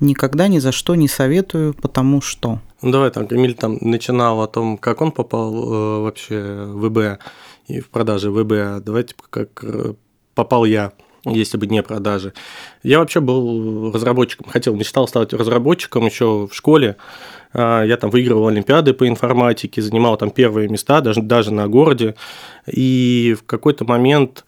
никогда 0.00 0.48
ни 0.48 0.58
за 0.58 0.72
что 0.72 0.94
не 0.94 1.08
советую, 1.08 1.74
потому 1.74 2.20
что». 2.20 2.60
Ну, 2.82 2.90
давай 2.90 3.10
так, 3.10 3.32
Эмиль 3.32 3.54
там 3.54 3.78
начинал 3.80 4.42
о 4.42 4.46
том, 4.46 4.76
как 4.78 5.00
он 5.00 5.10
попал 5.10 5.54
э, 5.54 6.00
вообще 6.02 6.66
в 6.68 6.88
ВБ 6.88 7.20
и 7.68 7.80
в 7.80 7.88
продаже 7.88 8.30
ВБ. 8.30 8.84
Давайте 8.84 9.14
как 9.30 9.64
э, 9.64 9.94
попал 10.34 10.64
я 10.64 10.92
если 11.26 11.56
бы 11.56 11.66
не 11.66 11.82
продажи. 11.82 12.32
Я 12.82 12.98
вообще 12.98 13.20
был 13.20 13.92
разработчиком, 13.92 14.48
хотел, 14.48 14.74
мечтал 14.74 15.08
стать 15.08 15.32
разработчиком 15.32 16.06
еще 16.06 16.48
в 16.50 16.54
школе. 16.54 16.96
А, 17.52 17.82
я 17.82 17.96
там 17.96 18.10
выигрывал 18.10 18.48
олимпиады 18.48 18.92
по 18.92 19.08
информатике, 19.08 19.82
занимал 19.82 20.16
там 20.16 20.30
первые 20.30 20.68
места, 20.68 21.00
даже, 21.00 21.22
даже 21.22 21.52
на 21.52 21.68
городе. 21.68 22.14
И 22.66 23.36
в 23.38 23.44
какой-то 23.44 23.84
момент 23.84 24.44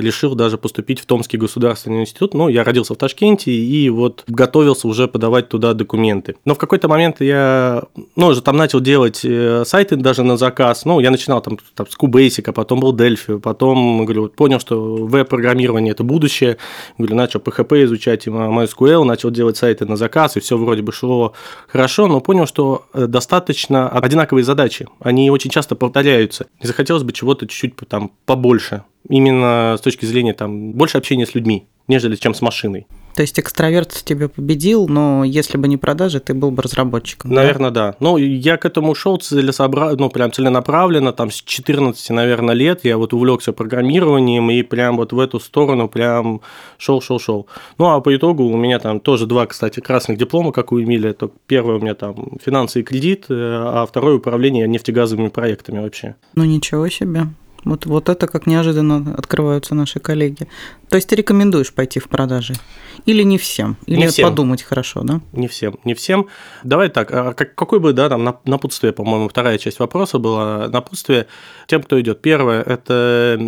решил 0.00 0.34
даже 0.34 0.58
поступить 0.58 1.00
в 1.00 1.06
Томский 1.06 1.36
государственный 1.36 2.00
институт. 2.00 2.34
Ну, 2.34 2.48
я 2.48 2.64
родился 2.64 2.94
в 2.94 2.96
Ташкенте 2.96 3.52
и 3.52 3.90
вот 3.90 4.24
готовился 4.26 4.88
уже 4.88 5.08
подавать 5.08 5.48
туда 5.48 5.74
документы. 5.74 6.36
Но 6.44 6.54
в 6.54 6.58
какой-то 6.58 6.88
момент 6.88 7.20
я, 7.20 7.84
ну, 8.16 8.28
уже 8.28 8.42
там 8.42 8.56
начал 8.56 8.80
делать 8.80 9.20
э, 9.24 9.64
сайты 9.64 9.96
даже 9.96 10.22
на 10.22 10.36
заказ. 10.36 10.84
Ну, 10.84 11.00
я 11.00 11.10
начинал 11.10 11.40
там, 11.40 11.58
там 11.74 11.86
с 11.88 11.96
QBasic, 11.96 12.52
потом 12.52 12.80
был 12.80 12.94
Delphi, 12.94 13.38
потом, 13.40 14.04
говорю, 14.04 14.28
понял, 14.28 14.60
что 14.60 14.96
веб-программирование– 14.96 15.92
это 15.92 16.04
будущее. 16.04 16.56
Говорю, 16.96 17.16
начал 17.16 17.40
PHP 17.40 17.84
изучать 17.84 18.26
и 18.26 18.30
MySQL, 18.30 19.04
начал 19.04 19.30
делать 19.30 19.56
сайты 19.56 19.86
на 19.86 19.96
заказ, 19.96 20.36
и 20.36 20.40
все 20.40 20.56
вроде 20.56 20.82
бы 20.82 20.92
шло 20.92 21.34
хорошо, 21.68 22.06
но 22.06 22.20
понял, 22.20 22.46
что 22.46 22.86
э, 22.92 23.06
достаточно 23.06 23.88
одинаковые 23.88 24.44
задачи. 24.44 24.86
Они 25.00 25.30
очень 25.30 25.50
часто 25.50 25.74
повторяются. 25.74 26.46
И 26.60 26.66
захотелось 26.66 27.02
бы 27.02 27.12
чего-то 27.12 27.46
чуть-чуть 27.46 27.74
там 27.88 28.10
побольше 28.26 28.82
именно 29.08 29.76
с 29.78 29.80
точки 29.80 30.04
зрения 30.04 30.34
там 30.34 30.72
больше 30.72 30.98
общения 30.98 31.26
с 31.26 31.34
людьми, 31.34 31.66
нежели 31.86 32.16
чем 32.16 32.34
с 32.34 32.40
машиной. 32.42 32.86
То 33.18 33.22
есть 33.22 33.40
экстраверт 33.40 34.02
тебя 34.04 34.28
победил, 34.28 34.86
но 34.86 35.24
если 35.24 35.58
бы 35.58 35.66
не 35.66 35.76
продажи, 35.76 36.20
ты 36.20 36.34
был 36.34 36.52
бы 36.52 36.62
разработчиком. 36.62 37.32
Наверное, 37.32 37.72
да. 37.72 37.90
да. 37.90 37.96
Ну, 37.98 38.16
я 38.16 38.56
к 38.58 38.64
этому 38.64 38.94
шел 38.94 39.16
целесообра... 39.16 39.96
ну, 39.96 40.08
прям 40.08 40.30
целенаправленно, 40.30 41.12
там 41.12 41.32
с 41.32 41.42
14, 41.42 42.10
наверное, 42.10 42.54
лет 42.54 42.84
я 42.84 42.96
вот 42.96 43.12
увлекся 43.12 43.52
программированием 43.52 44.48
и 44.52 44.62
прям 44.62 44.98
вот 44.98 45.12
в 45.12 45.18
эту 45.18 45.40
сторону 45.40 45.88
прям 45.88 46.42
шел, 46.76 47.00
шел, 47.00 47.18
шел. 47.18 47.48
Ну, 47.76 47.86
а 47.86 48.00
по 48.00 48.14
итогу 48.14 48.44
у 48.44 48.56
меня 48.56 48.78
там 48.78 49.00
тоже 49.00 49.26
два, 49.26 49.46
кстати, 49.46 49.80
красных 49.80 50.16
диплома, 50.16 50.52
как 50.52 50.70
у 50.70 50.80
Эмилия. 50.80 51.12
То 51.12 51.32
первое 51.48 51.78
у 51.78 51.80
меня 51.80 51.96
там 51.96 52.38
финансы 52.40 52.80
и 52.80 52.82
кредит, 52.84 53.24
э, 53.30 53.34
а 53.34 53.84
второе 53.84 54.18
управление 54.18 54.68
нефтегазовыми 54.68 55.26
проектами 55.26 55.80
вообще. 55.80 56.14
Ну, 56.36 56.44
ничего 56.44 56.88
себе. 56.88 57.22
Вот, 57.64 57.86
вот 57.86 58.08
это 58.08 58.26
как 58.26 58.46
неожиданно 58.46 59.14
открываются 59.16 59.74
наши 59.74 59.98
коллеги. 60.00 60.48
То 60.88 60.96
есть 60.96 61.08
ты 61.08 61.16
рекомендуешь 61.16 61.72
пойти 61.72 62.00
в 62.00 62.08
продажи? 62.08 62.54
Или 63.04 63.22
не 63.22 63.38
всем? 63.38 63.76
Или 63.86 63.96
не 63.96 64.08
всем. 64.08 64.28
подумать 64.28 64.62
хорошо, 64.62 65.02
да? 65.02 65.20
Не 65.32 65.48
всем, 65.48 65.78
не 65.84 65.94
всем. 65.94 66.28
Давай 66.64 66.88
так, 66.88 67.10
а 67.12 67.32
какой 67.34 67.78
бы, 67.80 67.92
да, 67.92 68.08
там 68.08 68.38
напутствие, 68.44 68.92
по-моему, 68.92 69.28
вторая 69.28 69.58
часть 69.58 69.78
вопроса 69.78 70.18
была, 70.18 70.68
напутствие 70.68 71.26
тем, 71.66 71.82
кто 71.82 72.00
идет. 72.00 72.22
Первое– 72.22 72.62
это 72.66 73.38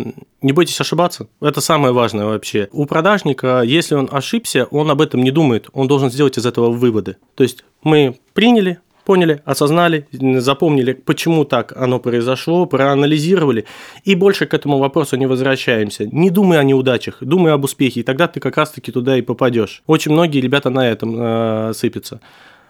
не 0.41 0.51
бойтесь 0.51 0.79
ошибаться. 0.81 1.27
Это 1.39 1.61
самое 1.61 1.93
важное 1.93 2.25
вообще. 2.25 2.69
У 2.71 2.85
продажника, 2.85 3.61
если 3.61 3.95
он 3.95 4.09
ошибся, 4.11 4.65
он 4.65 4.89
об 4.91 5.01
этом 5.01 5.23
не 5.23 5.31
думает, 5.31 5.69
он 5.73 5.87
должен 5.87 6.11
сделать 6.11 6.37
из 6.37 6.45
этого 6.45 6.71
выводы. 6.71 7.17
То 7.35 7.43
есть 7.43 7.63
мы 7.83 8.19
приняли, 8.33 8.79
поняли, 9.05 9.41
осознали, 9.45 10.07
запомнили, 10.39 10.93
почему 10.93 11.45
так 11.45 11.73
оно 11.75 11.99
произошло, 11.99 12.65
проанализировали, 12.65 13.65
и 14.03 14.15
больше 14.15 14.45
к 14.45 14.53
этому 14.53 14.77
вопросу 14.77 15.17
не 15.17 15.25
возвращаемся. 15.25 16.05
Не 16.05 16.29
думай 16.29 16.59
о 16.59 16.63
неудачах, 16.63 17.17
думай 17.21 17.53
об 17.53 17.63
успехе, 17.63 18.01
и 18.01 18.03
тогда 18.03 18.27
ты 18.27 18.39
как 18.39 18.57
раз-таки 18.57 18.91
туда 18.91 19.17
и 19.17 19.21
попадешь. 19.21 19.83
Очень 19.87 20.11
многие 20.11 20.39
ребята 20.39 20.69
на 20.69 20.89
этом 20.89 21.15
э, 21.17 21.73
сыпятся. 21.75 22.21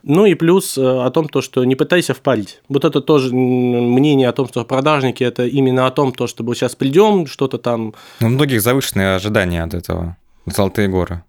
Ну 0.03 0.25
и 0.25 0.33
плюс 0.33 0.77
э, 0.77 0.81
о 0.81 1.09
том, 1.11 1.27
то, 1.27 1.41
что 1.41 1.63
не 1.63 1.75
пытайся 1.75 2.13
впарить. 2.13 2.61
Вот 2.69 2.85
это 2.85 3.01
тоже 3.01 3.33
мнение 3.33 4.29
о 4.29 4.33
том, 4.33 4.47
что 4.47 4.65
продажники 4.65 5.23
это 5.23 5.45
именно 5.45 5.85
о 5.85 5.91
том, 5.91 6.11
то, 6.11 6.27
что 6.27 6.43
мы 6.43 6.55
сейчас 6.55 6.75
придем, 6.75 7.27
что-то 7.27 7.57
там. 7.57 7.93
У 8.19 8.29
многих 8.29 8.61
завышенные 8.61 9.15
ожидания 9.15 9.63
от 9.63 9.73
этого. 9.73 10.17
Золотые 10.47 10.87
горы 10.87 11.23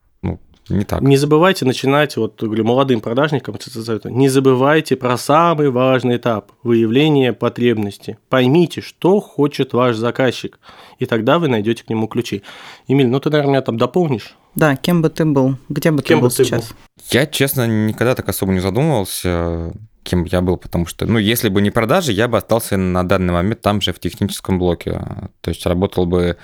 не 0.68 0.84
так. 0.84 1.00
Не 1.02 1.16
забывайте 1.16 1.64
начинать, 1.64 2.16
вот 2.16 2.42
говорю, 2.42 2.64
молодым 2.64 3.00
продажникам, 3.00 3.56
не 4.04 4.28
забывайте 4.28 4.96
про 4.96 5.16
самый 5.16 5.70
важный 5.70 6.16
этап– 6.16 6.52
выявление 6.62 7.32
потребности. 7.32 8.18
Поймите, 8.28 8.80
что 8.80 9.20
хочет 9.20 9.72
ваш 9.72 9.96
заказчик, 9.96 10.58
и 10.98 11.06
тогда 11.06 11.38
вы 11.38 11.48
найдете 11.48 11.84
к 11.84 11.90
нему 11.90 12.06
ключи. 12.06 12.42
Эмиль, 12.86 13.08
ну 13.08 13.18
ты, 13.20 13.30
наверное, 13.30 13.50
меня 13.50 13.62
там 13.62 13.76
дополнишь? 13.76 14.36
Да, 14.54 14.76
кем 14.76 15.02
бы 15.02 15.08
ты 15.08 15.24
был? 15.24 15.56
Где 15.68 15.90
бы 15.90 16.02
кем 16.02 16.18
ты 16.18 16.22
был 16.22 16.28
бы 16.28 16.34
сейчас? 16.34 16.66
Ты 16.66 16.74
был? 16.74 16.76
Я, 17.10 17.26
честно, 17.26 17.66
никогда 17.66 18.14
так 18.14 18.28
особо 18.28 18.52
не 18.52 18.60
задумывался 18.60 19.72
кем 20.02 20.24
я 20.24 20.40
был, 20.40 20.56
потому 20.56 20.86
что, 20.86 21.06
ну, 21.06 21.18
если 21.18 21.48
бы 21.48 21.62
не 21.62 21.70
продажи, 21.70 22.12
я 22.12 22.28
бы 22.28 22.36
остался 22.36 22.76
на 22.76 23.06
данный 23.06 23.32
момент 23.32 23.60
там 23.60 23.80
же 23.80 23.92
в 23.92 24.00
техническом 24.00 24.58
блоке. 24.58 25.00
То 25.40 25.50
есть 25.50 25.64
работал 25.66 26.06
бы, 26.06 26.36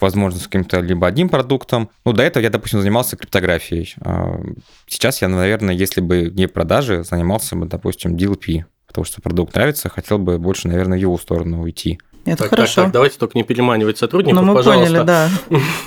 возможно, 0.00 0.40
с 0.40 0.44
каким-то 0.44 0.80
либо 0.80 1.06
одним 1.06 1.28
продуктом. 1.28 1.90
Ну, 2.04 2.12
до 2.12 2.22
этого 2.22 2.42
я, 2.42 2.50
допустим, 2.50 2.80
занимался 2.80 3.16
криптографией. 3.16 3.94
А, 4.00 4.40
сейчас 4.86 5.22
я, 5.22 5.28
наверное, 5.28 5.74
если 5.74 6.00
бы 6.00 6.32
не 6.34 6.48
продажи, 6.48 7.04
занимался 7.04 7.56
бы, 7.56 7.66
допустим, 7.66 8.16
DLP, 8.16 8.64
потому 8.86 9.04
что 9.04 9.22
продукт 9.22 9.54
нравится, 9.54 9.88
хотел 9.88 10.18
бы 10.18 10.38
больше, 10.38 10.68
наверное, 10.68 10.98
в 10.98 11.00
его 11.00 11.16
сторону 11.18 11.62
уйти. 11.62 12.00
Это 12.24 12.44
так, 12.44 12.50
хорошо. 12.50 12.74
Так, 12.76 12.84
так, 12.84 12.92
давайте 12.92 13.18
только 13.18 13.36
не 13.36 13.44
переманивать 13.44 13.98
сотрудников, 13.98 14.40
Ну, 14.40 14.46
мы 14.48 14.54
пожалуйста. 14.54 14.86
поняли, 14.86 15.06
да. 15.06 15.28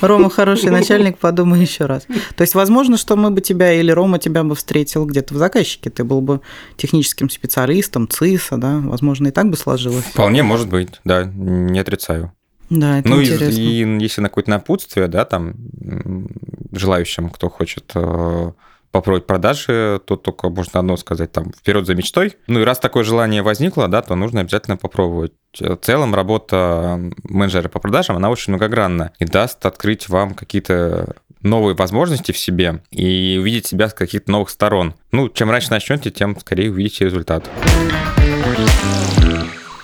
Рома 0.00 0.30
хороший 0.30 0.70
начальник, 0.70 1.18
подумай 1.18 1.60
еще 1.60 1.86
раз. 1.86 2.06
То 2.36 2.42
есть, 2.42 2.54
возможно, 2.54 2.96
что 2.96 3.16
мы 3.16 3.30
бы 3.30 3.40
тебя 3.40 3.72
или 3.72 3.90
Рома 3.90 4.18
тебя 4.18 4.44
бы 4.44 4.54
встретил 4.54 5.04
где-то 5.04 5.34
в 5.34 5.36
заказчике. 5.36 5.90
Ты 5.90 6.04
был 6.04 6.20
бы 6.20 6.40
техническим 6.76 7.28
специалистом, 7.30 8.08
ЦИСа, 8.08 8.56
да? 8.56 8.78
Возможно, 8.78 9.28
и 9.28 9.30
так 9.30 9.50
бы 9.50 9.56
сложилось. 9.56 10.04
Вполне 10.04 10.42
может 10.42 10.68
быть, 10.68 11.00
да, 11.04 11.24
не 11.24 11.78
отрицаю. 11.80 12.32
Да, 12.70 12.98
это 12.98 13.08
ну, 13.08 13.20
и, 13.20 13.24
интересно. 13.24 13.58
и 13.58 14.02
если 14.02 14.20
на 14.20 14.28
какое-то 14.28 14.50
напутствие, 14.50 15.08
да, 15.08 15.24
там, 15.24 15.54
желающим, 16.72 17.30
кто 17.30 17.48
хочет 17.48 17.90
э, 17.94 18.52
попробовать 18.90 19.26
продажи, 19.26 20.00
то 20.04 20.16
только 20.16 20.48
можно 20.48 20.80
одно 20.80 20.96
сказать, 20.96 21.32
там, 21.32 21.52
вперед 21.52 21.86
за 21.86 21.94
мечтой. 21.94 22.36
Ну 22.46 22.60
и 22.60 22.64
раз 22.64 22.78
такое 22.78 23.04
желание 23.04 23.42
возникло, 23.42 23.88
да, 23.88 24.02
то 24.02 24.14
нужно 24.14 24.40
обязательно 24.40 24.76
попробовать. 24.76 25.32
В 25.58 25.76
целом 25.76 26.14
работа 26.14 27.00
менеджера 27.24 27.68
по 27.68 27.80
продажам, 27.80 28.16
она 28.16 28.30
очень 28.30 28.52
многогранна 28.52 29.12
и 29.18 29.24
даст 29.24 29.64
открыть 29.66 30.08
вам 30.08 30.34
какие-то 30.34 31.16
новые 31.42 31.74
возможности 31.74 32.32
в 32.32 32.38
себе 32.38 32.82
и 32.90 33.38
увидеть 33.40 33.66
себя 33.66 33.88
с 33.88 33.94
каких-то 33.94 34.30
новых 34.30 34.50
сторон. 34.50 34.94
Ну, 35.12 35.28
чем 35.28 35.50
раньше 35.50 35.70
начнете, 35.70 36.10
тем 36.10 36.38
скорее 36.38 36.70
увидите 36.70 37.04
результат. 37.04 37.48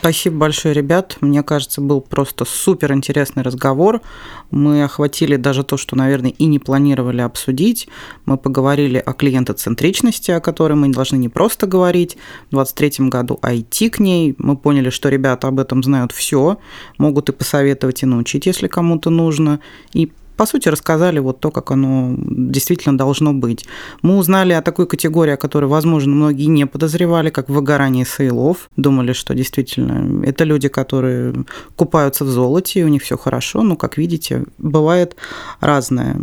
Спасибо 0.05 0.37
большое, 0.37 0.75
ребят. 0.75 1.17
Мне 1.23 1.43
кажется, 1.43 1.81
был 1.81 2.03
просто 2.03 2.45
супер 2.45 2.93
интересный 2.93 3.43
разговор. 3.43 4.03
Мы 4.51 4.85
охватили 4.85 5.37
даже 5.37 5.64
то, 5.64 5.79
что, 5.79 5.97
наверное, 5.97 6.29
и 6.29 6.45
не 6.45 6.59
планировали 6.59 7.23
обсудить. 7.23 7.88
Мы 8.27 8.37
поговорили 8.37 8.99
о 8.99 9.14
клиентоцентричности, 9.14 10.31
о 10.31 10.40
которой 10.40 10.75
мы 10.75 10.90
должны 10.90 11.17
не 11.17 11.31
просто 11.31 11.67
говорить. 11.67 12.19
В 12.49 12.57
2023 12.57 13.09
году 13.09 13.38
IT 13.40 13.88
к 13.88 13.99
ней. 13.99 14.35
Мы 14.37 14.59
поняли, 14.59 14.90
что 14.90 15.09
ребята 15.09 15.49
об 15.49 15.59
этом 15.59 15.83
знают 15.83 16.12
все, 16.12 16.59
могут 16.99 17.31
и 17.31 17.33
посоветовать, 17.33 18.03
и 18.03 18.07
научить, 18.07 18.45
если 18.45 18.69
кому-то 18.69 19.09
нужно. 19.09 19.61
И 19.95 20.12
по 20.37 20.47
сути, 20.47 20.68
рассказали 20.68 21.18
вот 21.18 21.40
то, 21.40 21.51
как 21.51 21.70
оно 21.70 22.14
действительно 22.18 22.97
должно 22.99 23.33
быть. 23.33 23.66
Мы 24.03 24.16
узнали 24.16 24.53
о 24.53 24.62
такой 24.62 24.87
категории, 24.87 25.33
о 25.33 25.37
которой, 25.37 25.66
возможно, 25.66 26.14
многие 26.14 26.47
не 26.47 26.66
подозревали, 26.66 27.31
как 27.31 27.49
выгорание 27.49 28.05
сейлов. 28.05 28.68
Думали, 28.77 29.12
что 29.12 29.35
действительно 29.35 30.25
это 30.25 30.44
люди, 30.44 30.68
которые 30.68 31.44
купаются 31.77 32.25
в 32.25 32.29
золоте, 32.29 32.81
и 32.81 32.85
у 32.85 32.88
них 32.88 33.03
все 33.03 33.16
хорошо. 33.16 33.62
Но, 33.62 33.77
как 33.77 33.97
видите, 33.97 34.44
бывает 34.59 35.16
разное. 35.61 36.16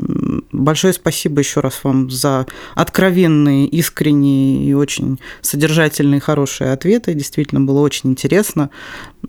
Большое 0.52 0.94
спасибо 0.94 1.40
еще 1.40 1.62
раз 1.62 1.80
вам 1.84 2.10
за 2.10 2.46
откровенные, 2.76 3.68
искренние 3.68 4.66
и 4.66 4.74
очень 4.74 5.20
содержательные, 5.42 6.20
хорошие 6.20 6.72
ответы. 6.72 7.14
Действительно, 7.14 7.62
было 7.62 7.80
очень 7.80 8.12
интересно. 8.12 8.70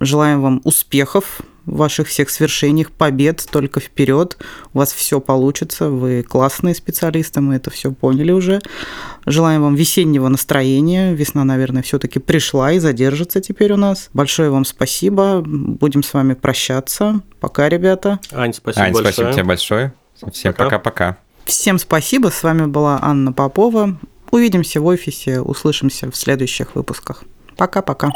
Желаем 0.01 0.43
вам 0.43 0.61
успехов 0.65 1.43
в 1.67 1.77
ваших 1.77 2.09
всех 2.09 2.31
свершениях, 2.31 2.91
побед, 2.91 3.47
только 3.51 3.81
вперед. 3.81 4.37
У 4.73 4.79
вас 4.79 4.93
все 4.93 5.21
получится, 5.21 5.89
вы 5.89 6.23
классные 6.23 6.75
специалисты, 6.75 7.41
мы 7.41 7.57
это 7.57 7.71
все 7.71 7.93
поняли 7.93 8.33
уже. 8.33 8.61
Желаем 9.27 9.63
вам 9.63 9.75
весеннего 9.75 10.29
настроения. 10.29 11.15
Весна, 11.15 11.45
наверное, 11.45 11.83
все-таки 11.83 12.19
пришла 12.19 12.73
и 12.73 12.79
задержится 12.79 13.41
теперь 13.41 13.73
у 13.73 13.77
нас. 13.77 14.11
Большое 14.13 14.51
вам 14.51 14.65
спасибо. 14.65 15.43
Будем 15.45 16.03
с 16.03 16.13
вами 16.13 16.35
прощаться. 16.35 17.21
Пока, 17.41 17.69
ребята. 17.69 18.19
Ань, 18.33 18.53
спасибо 18.53 18.85
Ань, 18.85 18.93
большое. 18.93 19.13
спасибо 19.13 19.33
тебе 19.33 19.45
большое. 19.45 19.95
Всем 20.33 20.53
Пока. 20.53 20.65
пока-пока. 20.65 21.17
Всем 21.45 21.79
спасибо. 21.79 22.29
С 22.29 22.43
вами 22.43 22.67
была 22.67 22.99
Анна 23.03 23.33
Попова. 23.33 23.99
Увидимся 24.31 24.81
в 24.81 24.87
офисе, 24.87 25.41
услышимся 25.41 26.11
в 26.11 26.17
следующих 26.17 26.75
выпусках. 26.75 27.25
Пока-пока. 27.57 28.11